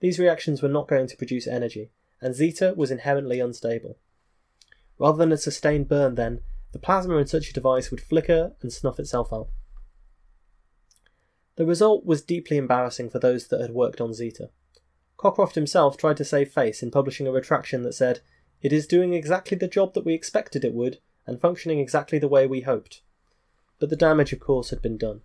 These 0.00 0.18
reactions 0.18 0.62
were 0.62 0.68
not 0.68 0.88
going 0.88 1.06
to 1.06 1.16
produce 1.16 1.46
energy, 1.46 1.90
and 2.20 2.34
Zeta 2.34 2.74
was 2.76 2.90
inherently 2.90 3.40
unstable. 3.40 3.98
Rather 4.98 5.18
than 5.18 5.32
a 5.32 5.36
sustained 5.36 5.88
burn, 5.88 6.14
then, 6.14 6.40
the 6.72 6.78
plasma 6.78 7.16
in 7.16 7.26
such 7.26 7.50
a 7.50 7.52
device 7.52 7.90
would 7.90 8.00
flicker 8.00 8.52
and 8.60 8.72
snuff 8.72 8.98
itself 8.98 9.32
out. 9.32 9.48
The 11.56 11.66
result 11.66 12.06
was 12.06 12.22
deeply 12.22 12.56
embarrassing 12.56 13.10
for 13.10 13.18
those 13.18 13.48
that 13.48 13.60
had 13.60 13.72
worked 13.72 14.00
on 14.00 14.14
Zeta. 14.14 14.50
Cockcroft 15.18 15.54
himself 15.54 15.96
tried 15.96 16.16
to 16.16 16.24
save 16.24 16.50
face 16.50 16.82
in 16.82 16.90
publishing 16.90 17.26
a 17.26 17.32
retraction 17.32 17.82
that 17.82 17.92
said, 17.92 18.20
It 18.62 18.72
is 18.72 18.86
doing 18.86 19.12
exactly 19.12 19.58
the 19.58 19.68
job 19.68 19.92
that 19.94 20.04
we 20.04 20.14
expected 20.14 20.64
it 20.64 20.72
would, 20.72 20.98
and 21.26 21.40
functioning 21.40 21.78
exactly 21.78 22.18
the 22.18 22.28
way 22.28 22.46
we 22.46 22.62
hoped. 22.62 23.02
But 23.78 23.90
the 23.90 23.96
damage, 23.96 24.32
of 24.32 24.40
course, 24.40 24.70
had 24.70 24.80
been 24.80 24.96
done. 24.96 25.20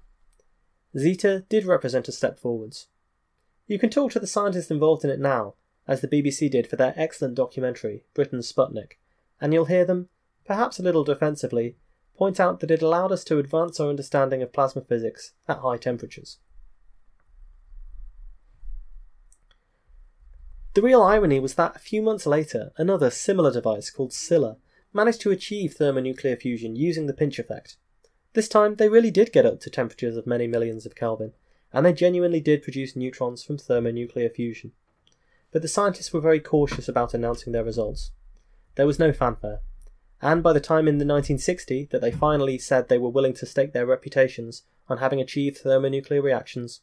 Zeta 0.98 1.46
did 1.48 1.66
represent 1.66 2.08
a 2.08 2.12
step 2.12 2.40
forwards. 2.40 2.88
You 3.68 3.80
can 3.80 3.90
talk 3.90 4.12
to 4.12 4.20
the 4.20 4.28
scientists 4.28 4.70
involved 4.70 5.04
in 5.04 5.10
it 5.10 5.20
now, 5.20 5.56
as 5.88 6.02
the 6.02 6.08
BBC 6.08 6.50
did 6.52 6.68
for 6.68 6.76
their 6.76 6.94
excellent 6.96 7.36
documentary, 7.36 8.04
Britain's 8.14 8.52
Sputnik, 8.52 8.98
and 9.42 9.54
you'll 9.54 9.66
hear 9.66 9.86
them, 9.86 10.10
perhaps 10.46 10.80
a 10.80 10.84
little 10.84 11.04
defensively, 11.04 11.76
point 12.16 12.40
out 12.40 12.60
that 12.60 12.72
it 12.72 12.82
allowed 12.82 13.12
us 13.12 13.24
to 13.26 13.40
advance 13.40 13.80
our 13.80 13.90
understanding 13.90 14.42
of 14.42 14.54
plasma 14.54 14.82
physics 14.82 15.34
at 15.48 15.60
high 15.60 15.78
temperatures. 15.78 16.38
The 20.76 20.82
real 20.82 21.02
irony 21.02 21.40
was 21.40 21.56
that 21.56 21.76
a 21.76 21.80
few 21.80 22.02
months 22.02 22.26
later, 22.26 22.72
another 22.78 23.10
similar 23.10 23.52
device 23.52 23.90
called 23.90 24.14
Scylla 24.14 24.58
managed 24.94 25.22
to 25.22 25.32
achieve 25.32 25.74
thermonuclear 25.74 26.36
fusion 26.36 26.76
using 26.76 27.06
the 27.08 27.14
pinch 27.14 27.40
effect. 27.40 27.78
This 28.34 28.50
time, 28.50 28.76
they 28.76 28.90
really 28.90 29.12
did 29.12 29.32
get 29.32 29.46
up 29.46 29.62
to 29.62 29.70
temperatures 29.70 30.18
of 30.18 30.28
many 30.28 30.48
millions 30.48 30.86
of 30.86 30.96
Kelvin, 30.96 31.32
and 31.76 31.86
they 31.86 31.92
genuinely 31.92 32.40
did 32.40 32.64
produce 32.64 32.96
neutrons 32.96 33.44
from 33.44 33.58
thermonuclear 33.58 34.30
fusion. 34.30 34.72
But 35.52 35.62
the 35.62 35.68
scientists 35.68 36.14
were 36.14 36.22
very 36.22 36.40
cautious 36.40 36.88
about 36.88 37.14
announcing 37.14 37.52
their 37.52 37.66
results. 37.66 38.12
There 38.76 38.88
was 38.88 38.98
no 38.98 39.12
fanfare, 39.12 39.60
and 40.22 40.42
by 40.42 40.54
the 40.54 40.62
time 40.62 40.88
in 40.88 41.00
the 41.00 41.06
1960 41.06 41.90
that 41.92 42.00
they 42.00 42.12
finally 42.12 42.58
said 42.58 42.88
they 42.88 42.98
were 42.98 43.10
willing 43.10 43.34
to 43.34 43.46
stake 43.46 43.74
their 43.74 43.86
reputations 43.86 44.64
on 44.88 45.00
having 45.00 45.20
achieved 45.20 45.58
thermonuclear 45.58 46.22
reactions, 46.22 46.80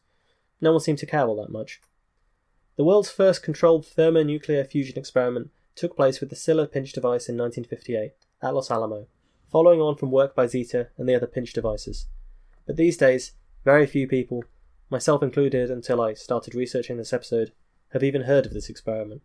no 0.61 0.73
one 0.73 0.81
seemed 0.81 0.99
to 0.99 1.07
care 1.07 1.25
all 1.25 1.41
that 1.41 1.51
much. 1.51 1.81
The 2.75 2.83
world's 2.83 3.09
first 3.09 3.41
controlled 3.41 3.87
thermonuclear 3.87 4.63
fusion 4.63 4.99
experiment 4.99 5.49
took 5.75 5.95
place 5.95 6.19
with 6.19 6.29
the 6.29 6.35
Scylla 6.35 6.67
pinch 6.67 6.93
device 6.93 7.27
in 7.27 7.35
1958 7.35 8.13
at 8.43 8.53
Los 8.53 8.69
Alamos, 8.69 9.07
following 9.51 9.81
on 9.81 9.95
from 9.95 10.11
work 10.11 10.35
by 10.35 10.45
Zeta 10.45 10.89
and 10.97 11.09
the 11.09 11.15
other 11.15 11.25
pinch 11.25 11.51
devices. 11.51 12.05
But 12.67 12.75
these 12.75 12.95
days, 12.95 13.31
very 13.65 13.87
few 13.87 14.07
people 14.07 14.43
myself 14.93 15.21
included 15.21 15.69
until 15.69 15.99
I 15.99 16.13
started 16.13 16.55
researching 16.55 16.95
this 16.95 17.11
episode, 17.11 17.51
have 17.91 18.03
even 18.03 18.21
heard 18.21 18.45
of 18.45 18.53
this 18.53 18.69
experiment. 18.69 19.21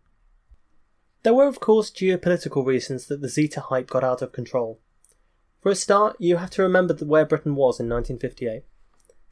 There 1.23 1.33
were, 1.33 1.47
of 1.47 1.61
course, 1.61 1.89
geopolitical 1.89 2.65
reasons 2.65 3.07
that 3.07 3.21
the 3.21 3.29
Zeta 3.29 3.61
hype 3.61 3.89
got 3.89 4.03
out 4.03 4.21
of 4.21 4.33
control. 4.33 4.79
For 5.61 5.71
a 5.71 5.75
start, 5.75 6.15
you 6.19 6.37
have 6.37 6.49
to 6.51 6.61
remember 6.61 6.93
where 6.93 7.25
Britain 7.25 7.55
was 7.55 7.79
in 7.79 7.89
1958. 7.89 8.63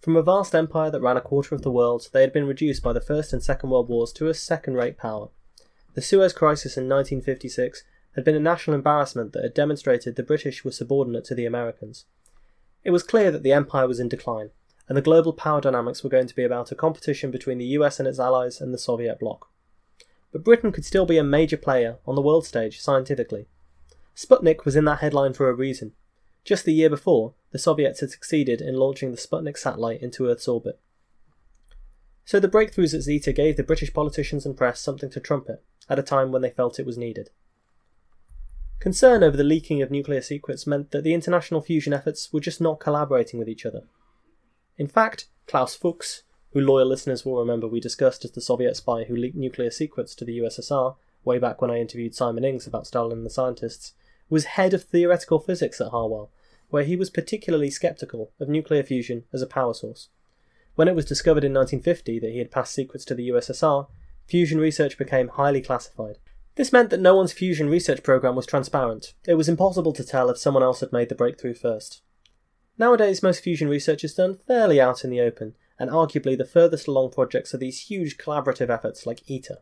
From 0.01 0.15
a 0.15 0.21
vast 0.21 0.53
empire 0.53 0.91
that 0.91 1.01
ran 1.01 1.17
a 1.17 1.21
quarter 1.21 1.55
of 1.55 1.63
the 1.63 1.71
world, 1.71 2.09
they 2.13 2.21
had 2.21 2.33
been 2.33 2.47
reduced 2.47 2.83
by 2.83 2.93
the 2.93 3.01
First 3.01 3.33
and 3.33 3.41
Second 3.41 3.69
World 3.69 3.89
Wars 3.89 4.13
to 4.13 4.27
a 4.27 4.33
second 4.33 4.75
rate 4.75 4.97
power. 4.97 5.29
The 5.95 6.01
Suez 6.01 6.33
Crisis 6.33 6.77
in 6.77 6.83
1956 6.83 7.83
had 8.15 8.23
been 8.23 8.35
a 8.35 8.39
national 8.39 8.75
embarrassment 8.75 9.33
that 9.33 9.43
had 9.43 9.53
demonstrated 9.53 10.15
the 10.15 10.23
British 10.23 10.63
were 10.63 10.71
subordinate 10.71 11.23
to 11.25 11.35
the 11.35 11.45
Americans. 11.45 12.05
It 12.83 12.91
was 12.91 13.03
clear 13.03 13.31
that 13.31 13.43
the 13.43 13.53
empire 13.53 13.87
was 13.87 13.99
in 13.99 14.09
decline, 14.09 14.51
and 14.87 14.97
the 14.97 15.01
global 15.01 15.33
power 15.33 15.61
dynamics 15.61 16.03
were 16.03 16.09
going 16.09 16.27
to 16.27 16.35
be 16.35 16.43
about 16.43 16.71
a 16.71 16.75
competition 16.75 17.31
between 17.31 17.57
the 17.57 17.65
US 17.65 17.99
and 17.99 18.07
its 18.07 18.19
allies 18.19 18.61
and 18.61 18.73
the 18.73 18.77
Soviet 18.77 19.19
bloc. 19.19 19.49
But 20.31 20.43
Britain 20.43 20.71
could 20.71 20.85
still 20.85 21.05
be 21.05 21.17
a 21.17 21.23
major 21.23 21.57
player 21.57 21.97
on 22.05 22.15
the 22.15 22.21
world 22.21 22.45
stage 22.45 22.79
scientifically. 22.79 23.47
Sputnik 24.15 24.65
was 24.65 24.75
in 24.75 24.85
that 24.85 24.99
headline 24.99 25.33
for 25.33 25.49
a 25.49 25.53
reason. 25.53 25.93
Just 26.43 26.65
the 26.65 26.73
year 26.73 26.89
before, 26.89 27.33
the 27.51 27.59
Soviets 27.59 27.99
had 27.99 28.09
succeeded 28.09 28.61
in 28.61 28.75
launching 28.75 29.11
the 29.11 29.17
Sputnik 29.17 29.57
satellite 29.57 30.01
into 30.01 30.27
Earth's 30.27 30.47
orbit. 30.47 30.79
So 32.25 32.39
the 32.39 32.49
breakthroughs 32.49 32.93
at 32.93 33.01
Zeta 33.01 33.31
gave 33.31 33.57
the 33.57 33.63
British 33.63 33.93
politicians 33.93 34.45
and 34.45 34.57
press 34.57 34.81
something 34.81 35.09
to 35.11 35.19
trumpet 35.19 35.63
at 35.89 35.99
a 35.99 36.03
time 36.03 36.31
when 36.31 36.41
they 36.41 36.49
felt 36.49 36.79
it 36.79 36.85
was 36.85 36.97
needed. 36.97 37.29
Concern 38.79 39.23
over 39.23 39.35
the 39.35 39.43
leaking 39.43 39.81
of 39.81 39.89
nuclear 39.89 40.21
secrets 40.21 40.67
meant 40.67 40.91
that 40.91 41.03
the 41.03 41.13
international 41.13 41.61
fusion 41.61 41.93
efforts 41.93 42.31
were 42.31 42.39
just 42.39 42.61
not 42.61 42.79
collaborating 42.79 43.39
with 43.39 43.49
each 43.49 43.65
other. 43.65 43.83
In 44.77 44.87
fact, 44.87 45.27
Klaus 45.47 45.75
Fuchs, 45.75 46.23
who 46.51 46.61
loyal 46.61 46.87
listeners 46.87 47.25
will 47.25 47.39
remember 47.39 47.67
we 47.67 47.79
discussed 47.79 48.23
as 48.25 48.31
the 48.31 48.41
Soviet 48.41 48.75
spy 48.75 49.05
who 49.05 49.15
leaked 49.15 49.35
nuclear 49.35 49.71
secrets 49.71 50.13
to 50.15 50.25
the 50.25 50.39
USSR, 50.39 50.95
way 51.23 51.39
back 51.39 51.61
when 51.61 51.71
I 51.71 51.79
interviewed 51.79 52.15
Simon 52.15 52.43
Ings 52.43 52.67
about 52.67 52.87
Stalin 52.87 53.17
and 53.17 53.25
the 53.25 53.29
scientists, 53.29 53.93
was 54.29 54.45
head 54.45 54.73
of 54.73 54.83
theoretical 54.83 55.39
physics 55.39 55.81
at 55.81 55.89
Harwell, 55.89 56.31
where 56.69 56.83
he 56.83 56.95
was 56.95 57.09
particularly 57.09 57.69
skeptical 57.69 58.31
of 58.39 58.49
nuclear 58.49 58.83
fusion 58.83 59.23
as 59.33 59.41
a 59.41 59.47
power 59.47 59.73
source. 59.73 60.09
When 60.75 60.87
it 60.87 60.95
was 60.95 61.05
discovered 61.05 61.43
in 61.43 61.53
1950 61.53 62.19
that 62.19 62.31
he 62.31 62.37
had 62.37 62.51
passed 62.51 62.73
secrets 62.73 63.05
to 63.05 63.15
the 63.15 63.29
USSR, 63.29 63.87
fusion 64.27 64.59
research 64.59 64.97
became 64.97 65.29
highly 65.29 65.61
classified. 65.61 66.17
This 66.55 66.73
meant 66.73 66.89
that 66.89 66.99
no 66.99 67.15
one's 67.15 67.33
fusion 67.33 67.69
research 67.69 68.03
program 68.03 68.35
was 68.35 68.45
transparent. 68.45 69.13
It 69.27 69.35
was 69.35 69.49
impossible 69.49 69.93
to 69.93 70.03
tell 70.03 70.29
if 70.29 70.37
someone 70.37 70.63
else 70.63 70.81
had 70.81 70.91
made 70.91 71.09
the 71.09 71.15
breakthrough 71.15 71.53
first. 71.53 72.01
Nowadays, 72.77 73.23
most 73.23 73.43
fusion 73.43 73.67
research 73.67 74.03
is 74.03 74.13
done 74.13 74.37
fairly 74.47 74.79
out 74.79 75.03
in 75.03 75.09
the 75.09 75.21
open, 75.21 75.55
and 75.79 75.89
arguably 75.89 76.37
the 76.37 76.45
furthest 76.45 76.87
along 76.87 77.11
projects 77.11 77.53
are 77.53 77.57
these 77.57 77.89
huge 77.89 78.17
collaborative 78.17 78.69
efforts 78.69 79.05
like 79.05 79.29
ITER. 79.29 79.57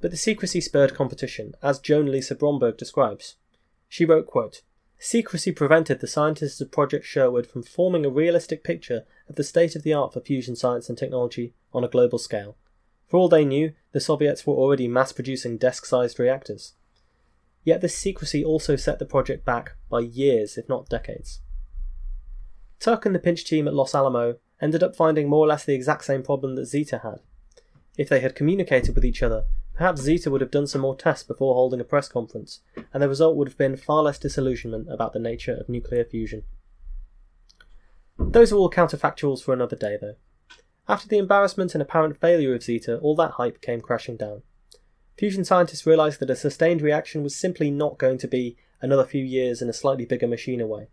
But 0.00 0.10
the 0.10 0.16
secrecy 0.16 0.60
spurred 0.60 0.94
competition, 0.94 1.54
as 1.62 1.78
Joan 1.78 2.10
Lisa 2.10 2.34
Bromberg 2.34 2.76
describes. 2.76 3.36
She 3.88 4.04
wrote, 4.04 4.26
quote, 4.26 4.62
Secrecy 4.98 5.52
prevented 5.52 6.00
the 6.00 6.06
scientists 6.06 6.60
of 6.60 6.70
Project 6.70 7.04
Sherwood 7.04 7.46
from 7.46 7.64
forming 7.64 8.06
a 8.06 8.10
realistic 8.10 8.62
picture 8.62 9.04
of 9.28 9.34
the 9.34 9.44
state 9.44 9.74
of 9.74 9.82
the 9.82 9.92
art 9.92 10.12
for 10.12 10.20
fusion 10.20 10.54
science 10.54 10.88
and 10.88 10.96
technology 10.96 11.54
on 11.74 11.84
a 11.84 11.88
global 11.88 12.18
scale. 12.18 12.56
For 13.08 13.16
all 13.18 13.28
they 13.28 13.44
knew, 13.44 13.72
the 13.90 14.00
Soviets 14.00 14.46
were 14.46 14.54
already 14.54 14.88
mass 14.88 15.12
producing 15.12 15.58
desk 15.58 15.84
sized 15.86 16.18
reactors. 16.18 16.74
Yet 17.64 17.80
this 17.80 17.98
secrecy 17.98 18.44
also 18.44 18.76
set 18.76 18.98
the 18.98 19.04
project 19.04 19.44
back 19.44 19.72
by 19.90 20.00
years, 20.00 20.56
if 20.56 20.68
not 20.68 20.88
decades. 20.88 21.40
Tuck 22.82 23.06
and 23.06 23.14
the 23.14 23.20
pinch 23.20 23.44
team 23.44 23.68
at 23.68 23.74
Los 23.74 23.94
Alamos 23.94 24.38
ended 24.60 24.82
up 24.82 24.96
finding 24.96 25.28
more 25.28 25.44
or 25.44 25.46
less 25.46 25.64
the 25.64 25.72
exact 25.72 26.04
same 26.04 26.20
problem 26.20 26.56
that 26.56 26.66
Zeta 26.66 26.98
had. 26.98 27.20
If 27.96 28.08
they 28.08 28.18
had 28.18 28.34
communicated 28.34 28.96
with 28.96 29.04
each 29.04 29.22
other, 29.22 29.44
perhaps 29.76 30.00
Zeta 30.00 30.28
would 30.32 30.40
have 30.40 30.50
done 30.50 30.66
some 30.66 30.80
more 30.80 30.96
tests 30.96 31.22
before 31.22 31.54
holding 31.54 31.78
a 31.78 31.84
press 31.84 32.08
conference, 32.08 32.58
and 32.92 33.00
the 33.00 33.08
result 33.08 33.36
would 33.36 33.46
have 33.46 33.56
been 33.56 33.76
far 33.76 34.02
less 34.02 34.18
disillusionment 34.18 34.88
about 34.90 35.12
the 35.12 35.20
nature 35.20 35.54
of 35.54 35.68
nuclear 35.68 36.04
fusion. 36.04 36.42
Those 38.18 38.52
are 38.52 38.56
all 38.56 38.68
counterfactuals 38.68 39.44
for 39.44 39.54
another 39.54 39.76
day, 39.76 39.96
though. 40.00 40.16
After 40.88 41.06
the 41.06 41.18
embarrassment 41.18 41.76
and 41.76 41.82
apparent 41.82 42.20
failure 42.20 42.52
of 42.52 42.64
Zeta, 42.64 42.98
all 42.98 43.14
that 43.14 43.32
hype 43.32 43.60
came 43.60 43.80
crashing 43.80 44.16
down. 44.16 44.42
Fusion 45.16 45.44
scientists 45.44 45.86
realised 45.86 46.18
that 46.18 46.30
a 46.30 46.34
sustained 46.34 46.82
reaction 46.82 47.22
was 47.22 47.36
simply 47.36 47.70
not 47.70 47.96
going 47.96 48.18
to 48.18 48.26
be 48.26 48.56
another 48.80 49.04
few 49.04 49.24
years 49.24 49.62
in 49.62 49.68
a 49.68 49.72
slightly 49.72 50.04
bigger 50.04 50.26
machine 50.26 50.60
away 50.60 50.88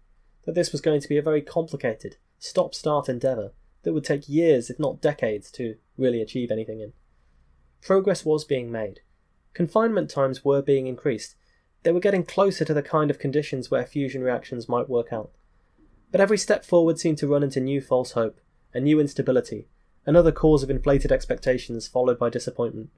that 0.46 0.56
this 0.56 0.72
was 0.72 0.82
going 0.82 1.02
to 1.02 1.10
be 1.10 1.18
a 1.18 1.22
very 1.22 1.42
complicated, 1.42 2.18
stop 2.38 2.74
start 2.74 3.10
endeavour 3.10 3.52
that 3.84 3.94
would 3.94 4.04
take 4.04 4.30
years, 4.30 4.70
if 4.70 4.80
not 4.80 5.02
decades, 5.02 5.52
to 5.52 5.76
really 5.98 6.22
achieve 6.22 6.52
anything 6.52 6.80
in. 6.80 6.94
Progress 7.82 8.26
was 8.26 8.44
being 8.44 8.72
made. 8.72 9.02
Confinement 9.54 10.10
times 10.10 10.44
were 10.44 10.62
being 10.62 10.88
increased. 10.88 11.36
They 11.84 11.92
were 11.92 12.00
getting 12.00 12.24
closer 12.24 12.66
to 12.66 12.74
the 12.74 12.84
kind 12.84 13.10
of 13.10 13.20
conditions 13.20 13.72
where 13.72 13.86
fusion 13.86 14.22
reactions 14.22 14.68
might 14.68 14.90
work 14.90 15.14
out. 15.14 15.32
But 16.12 16.22
every 16.22 16.38
step 16.38 16.66
forward 16.66 17.00
seemed 17.00 17.18
to 17.20 17.28
run 17.28 17.44
into 17.44 17.60
new 17.60 17.82
false 17.82 18.12
hope, 18.12 18.40
a 18.74 18.80
new 18.80 19.00
instability, 19.00 19.68
another 20.06 20.32
cause 20.32 20.64
of 20.64 20.70
inflated 20.70 21.12
expectations 21.12 21.88
followed 21.88 22.20
by 22.20 22.30
disappointment. 22.30 22.90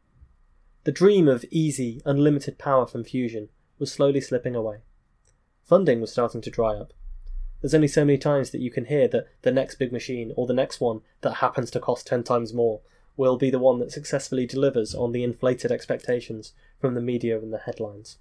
The 0.83 0.91
dream 0.91 1.27
of 1.27 1.45
easy, 1.51 2.01
unlimited 2.05 2.57
power 2.57 2.87
from 2.87 3.03
fusion 3.03 3.49
was 3.77 3.91
slowly 3.91 4.21
slipping 4.21 4.55
away. 4.55 4.77
Funding 5.63 6.01
was 6.01 6.11
starting 6.11 6.41
to 6.41 6.49
dry 6.49 6.75
up. 6.75 6.93
There's 7.61 7.75
only 7.75 7.87
so 7.87 8.03
many 8.03 8.17
times 8.17 8.49
that 8.51 8.61
you 8.61 8.71
can 8.71 8.85
hear 8.85 9.07
that 9.09 9.27
the 9.43 9.51
next 9.51 9.75
big 9.75 9.91
machine 9.91 10.33
or 10.35 10.47
the 10.47 10.53
next 10.53 10.81
one 10.81 11.01
that 11.21 11.35
happens 11.35 11.69
to 11.71 11.79
cost 11.79 12.07
10 12.07 12.23
times 12.23 12.53
more 12.53 12.81
will 13.17 13.37
be 13.37 13.51
the 13.51 13.59
one 13.59 13.79
that 13.79 13.91
successfully 13.91 14.47
delivers 14.47 14.95
on 14.95 15.11
the 15.11 15.23
inflated 15.23 15.71
expectations 15.71 16.53
from 16.79 16.95
the 16.95 17.01
media 17.01 17.37
and 17.37 17.53
the 17.53 17.59
headlines. 17.59 18.17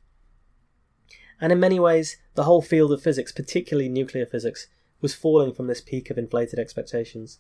And 1.40 1.52
in 1.52 1.60
many 1.60 1.80
ways, 1.80 2.18
the 2.34 2.44
whole 2.44 2.60
field 2.60 2.92
of 2.92 3.02
physics, 3.02 3.32
particularly 3.32 3.88
nuclear 3.88 4.26
physics, 4.26 4.68
was 5.00 5.14
falling 5.14 5.54
from 5.54 5.68
this 5.68 5.80
peak 5.80 6.10
of 6.10 6.18
inflated 6.18 6.58
expectations. 6.58 7.38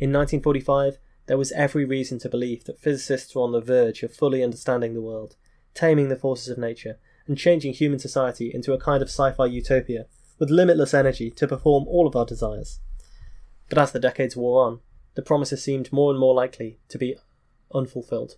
In 0.00 0.10
1945, 0.12 0.98
there 1.26 1.38
was 1.38 1.52
every 1.52 1.84
reason 1.84 2.18
to 2.20 2.28
believe 2.28 2.64
that 2.64 2.80
physicists 2.80 3.36
were 3.36 3.42
on 3.42 3.52
the 3.52 3.60
verge 3.60 4.02
of 4.02 4.12
fully 4.12 4.42
understanding 4.42 4.94
the 4.94 5.00
world, 5.00 5.36
taming 5.74 6.08
the 6.08 6.16
forces 6.16 6.48
of 6.48 6.58
nature, 6.58 6.98
and 7.28 7.38
changing 7.38 7.72
human 7.72 8.00
society 8.00 8.50
into 8.52 8.72
a 8.72 8.80
kind 8.80 9.00
of 9.00 9.08
sci 9.08 9.30
fi 9.30 9.46
utopia 9.46 10.06
with 10.40 10.50
limitless 10.50 10.92
energy 10.92 11.30
to 11.30 11.46
perform 11.46 11.86
all 11.86 12.08
of 12.08 12.16
our 12.16 12.26
desires. 12.26 12.80
But 13.68 13.78
as 13.78 13.92
the 13.92 14.00
decades 14.00 14.34
wore 14.34 14.66
on, 14.66 14.80
the 15.14 15.22
promises 15.22 15.62
seemed 15.62 15.92
more 15.92 16.10
and 16.10 16.18
more 16.18 16.34
likely 16.34 16.80
to 16.88 16.98
be 16.98 17.16
unfulfilled. 17.72 18.36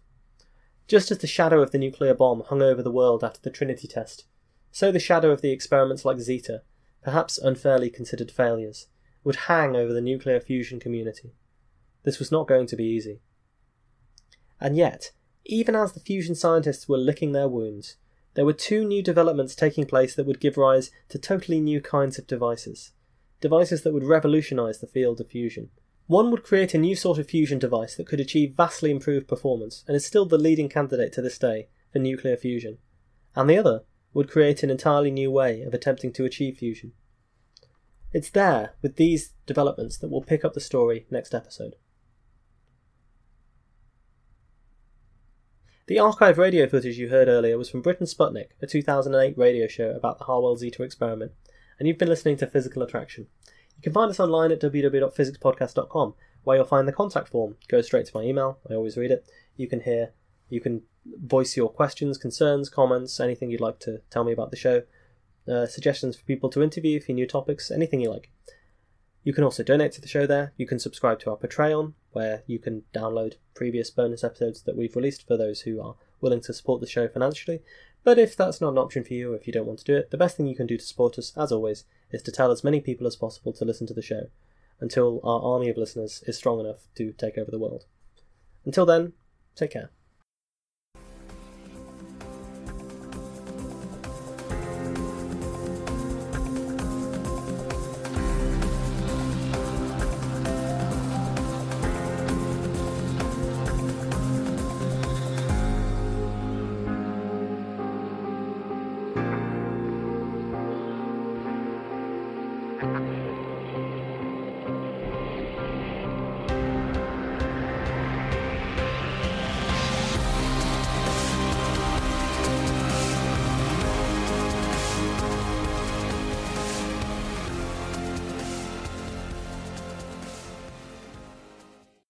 Just 0.88 1.10
as 1.10 1.18
the 1.18 1.26
shadow 1.26 1.62
of 1.62 1.70
the 1.70 1.78
nuclear 1.78 2.12
bomb 2.12 2.42
hung 2.42 2.60
over 2.60 2.82
the 2.82 2.90
world 2.90 3.22
after 3.22 3.40
the 3.40 3.50
Trinity 3.50 3.86
test, 3.86 4.24
so 4.70 4.90
the 4.90 4.98
shadow 4.98 5.30
of 5.30 5.42
the 5.42 5.52
experiments 5.52 6.04
like 6.04 6.18
Zeta, 6.18 6.62
perhaps 7.02 7.38
unfairly 7.38 7.88
considered 7.88 8.30
failures, 8.30 8.88
would 9.22 9.36
hang 9.36 9.76
over 9.76 9.92
the 9.92 10.00
nuclear 10.00 10.40
fusion 10.40 10.80
community. 10.80 11.34
This 12.02 12.18
was 12.18 12.32
not 12.32 12.48
going 12.48 12.66
to 12.66 12.76
be 12.76 12.84
easy. 12.84 13.20
And 14.60 14.76
yet, 14.76 15.12
even 15.44 15.76
as 15.76 15.92
the 15.92 16.00
fusion 16.00 16.34
scientists 16.34 16.88
were 16.88 16.98
licking 16.98 17.32
their 17.32 17.48
wounds, 17.48 17.96
there 18.34 18.44
were 18.44 18.52
two 18.52 18.84
new 18.84 19.02
developments 19.02 19.54
taking 19.54 19.86
place 19.86 20.14
that 20.14 20.26
would 20.26 20.40
give 20.40 20.56
rise 20.56 20.90
to 21.10 21.18
totally 21.18 21.60
new 21.60 21.80
kinds 21.80 22.18
of 22.18 22.26
devices. 22.26 22.92
Devices 23.40 23.82
that 23.82 23.92
would 23.92 24.04
revolutionize 24.04 24.80
the 24.80 24.86
field 24.86 25.20
of 25.20 25.28
fusion. 25.28 25.70
One 26.06 26.30
would 26.30 26.42
create 26.42 26.74
a 26.74 26.78
new 26.78 26.96
sort 26.96 27.18
of 27.18 27.28
fusion 27.28 27.58
device 27.58 27.94
that 27.96 28.06
could 28.06 28.20
achieve 28.20 28.54
vastly 28.56 28.90
improved 28.90 29.28
performance 29.28 29.84
and 29.86 29.96
is 29.96 30.06
still 30.06 30.26
the 30.26 30.38
leading 30.38 30.68
candidate 30.68 31.12
to 31.14 31.22
this 31.22 31.38
day 31.38 31.68
for 31.92 31.98
nuclear 31.98 32.36
fusion. 32.36 32.78
And 33.34 33.48
the 33.48 33.58
other 33.58 33.84
would 34.14 34.30
create 34.30 34.62
an 34.62 34.70
entirely 34.70 35.10
new 35.10 35.30
way 35.30 35.62
of 35.62 35.74
attempting 35.74 36.12
to 36.14 36.24
achieve 36.24 36.58
fusion. 36.58 36.92
It's 38.12 38.30
there, 38.30 38.74
with 38.82 38.96
these 38.96 39.32
developments, 39.46 39.96
that 39.98 40.08
we'll 40.08 40.22
pick 40.22 40.44
up 40.44 40.52
the 40.52 40.60
story 40.60 41.06
next 41.10 41.34
episode. 41.34 41.76
The 45.92 45.98
archive 45.98 46.38
radio 46.38 46.66
footage 46.66 46.96
you 46.96 47.10
heard 47.10 47.28
earlier 47.28 47.58
was 47.58 47.68
from 47.68 47.82
Britain 47.82 48.06
Sputnik, 48.06 48.52
a 48.62 48.66
2008 48.66 49.36
radio 49.36 49.66
show 49.66 49.90
about 49.90 50.16
the 50.16 50.24
Harwell 50.24 50.56
Zeta 50.56 50.82
experiment, 50.82 51.32
and 51.78 51.86
you've 51.86 51.98
been 51.98 52.08
listening 52.08 52.38
to 52.38 52.46
Physical 52.46 52.82
Attraction. 52.82 53.26
You 53.76 53.82
can 53.82 53.92
find 53.92 54.08
us 54.08 54.18
online 54.18 54.52
at 54.52 54.60
www.physicspodcast.com, 54.62 56.14
where 56.44 56.56
you'll 56.56 56.64
find 56.64 56.88
the 56.88 56.94
contact 56.94 57.28
form. 57.28 57.56
Go 57.68 57.82
straight 57.82 58.06
to 58.06 58.12
my 58.16 58.22
email, 58.22 58.58
I 58.70 58.72
always 58.72 58.96
read 58.96 59.10
it. 59.10 59.28
You 59.58 59.68
can 59.68 59.80
hear, 59.80 60.12
you 60.48 60.62
can 60.62 60.80
voice 61.04 61.58
your 61.58 61.68
questions, 61.68 62.16
concerns, 62.16 62.70
comments, 62.70 63.20
anything 63.20 63.50
you'd 63.50 63.60
like 63.60 63.78
to 63.80 64.00
tell 64.08 64.24
me 64.24 64.32
about 64.32 64.50
the 64.50 64.56
show, 64.56 64.84
uh, 65.46 65.66
suggestions 65.66 66.16
for 66.16 66.24
people 66.24 66.48
to 66.48 66.62
interview 66.62 67.00
for 67.02 67.12
new 67.12 67.26
topics, 67.26 67.70
anything 67.70 68.00
you 68.00 68.10
like. 68.10 68.30
You 69.24 69.32
can 69.32 69.44
also 69.44 69.62
donate 69.62 69.92
to 69.92 70.00
the 70.00 70.08
show 70.08 70.26
there. 70.26 70.52
You 70.56 70.66
can 70.66 70.78
subscribe 70.78 71.20
to 71.20 71.30
our 71.30 71.36
Patreon, 71.36 71.92
where 72.12 72.42
you 72.46 72.58
can 72.58 72.82
download 72.94 73.34
previous 73.54 73.90
bonus 73.90 74.24
episodes 74.24 74.62
that 74.62 74.76
we've 74.76 74.96
released 74.96 75.26
for 75.26 75.36
those 75.36 75.60
who 75.60 75.80
are 75.80 75.94
willing 76.20 76.40
to 76.42 76.52
support 76.52 76.80
the 76.80 76.88
show 76.88 77.06
financially. 77.06 77.62
But 78.04 78.18
if 78.18 78.36
that's 78.36 78.60
not 78.60 78.72
an 78.72 78.78
option 78.78 79.04
for 79.04 79.14
you, 79.14 79.32
if 79.34 79.46
you 79.46 79.52
don't 79.52 79.66
want 79.66 79.78
to 79.80 79.84
do 79.84 79.96
it, 79.96 80.10
the 80.10 80.16
best 80.16 80.36
thing 80.36 80.48
you 80.48 80.56
can 80.56 80.66
do 80.66 80.76
to 80.76 80.84
support 80.84 81.18
us, 81.18 81.32
as 81.36 81.52
always, 81.52 81.84
is 82.10 82.22
to 82.22 82.32
tell 82.32 82.50
as 82.50 82.64
many 82.64 82.80
people 82.80 83.06
as 83.06 83.16
possible 83.16 83.52
to 83.52 83.64
listen 83.64 83.86
to 83.86 83.94
the 83.94 84.02
show 84.02 84.28
until 84.80 85.20
our 85.22 85.40
army 85.40 85.68
of 85.68 85.76
listeners 85.76 86.24
is 86.26 86.36
strong 86.36 86.58
enough 86.58 86.88
to 86.96 87.12
take 87.12 87.38
over 87.38 87.50
the 87.50 87.58
world. 87.58 87.84
Until 88.64 88.86
then, 88.86 89.12
take 89.54 89.70
care. 89.70 89.90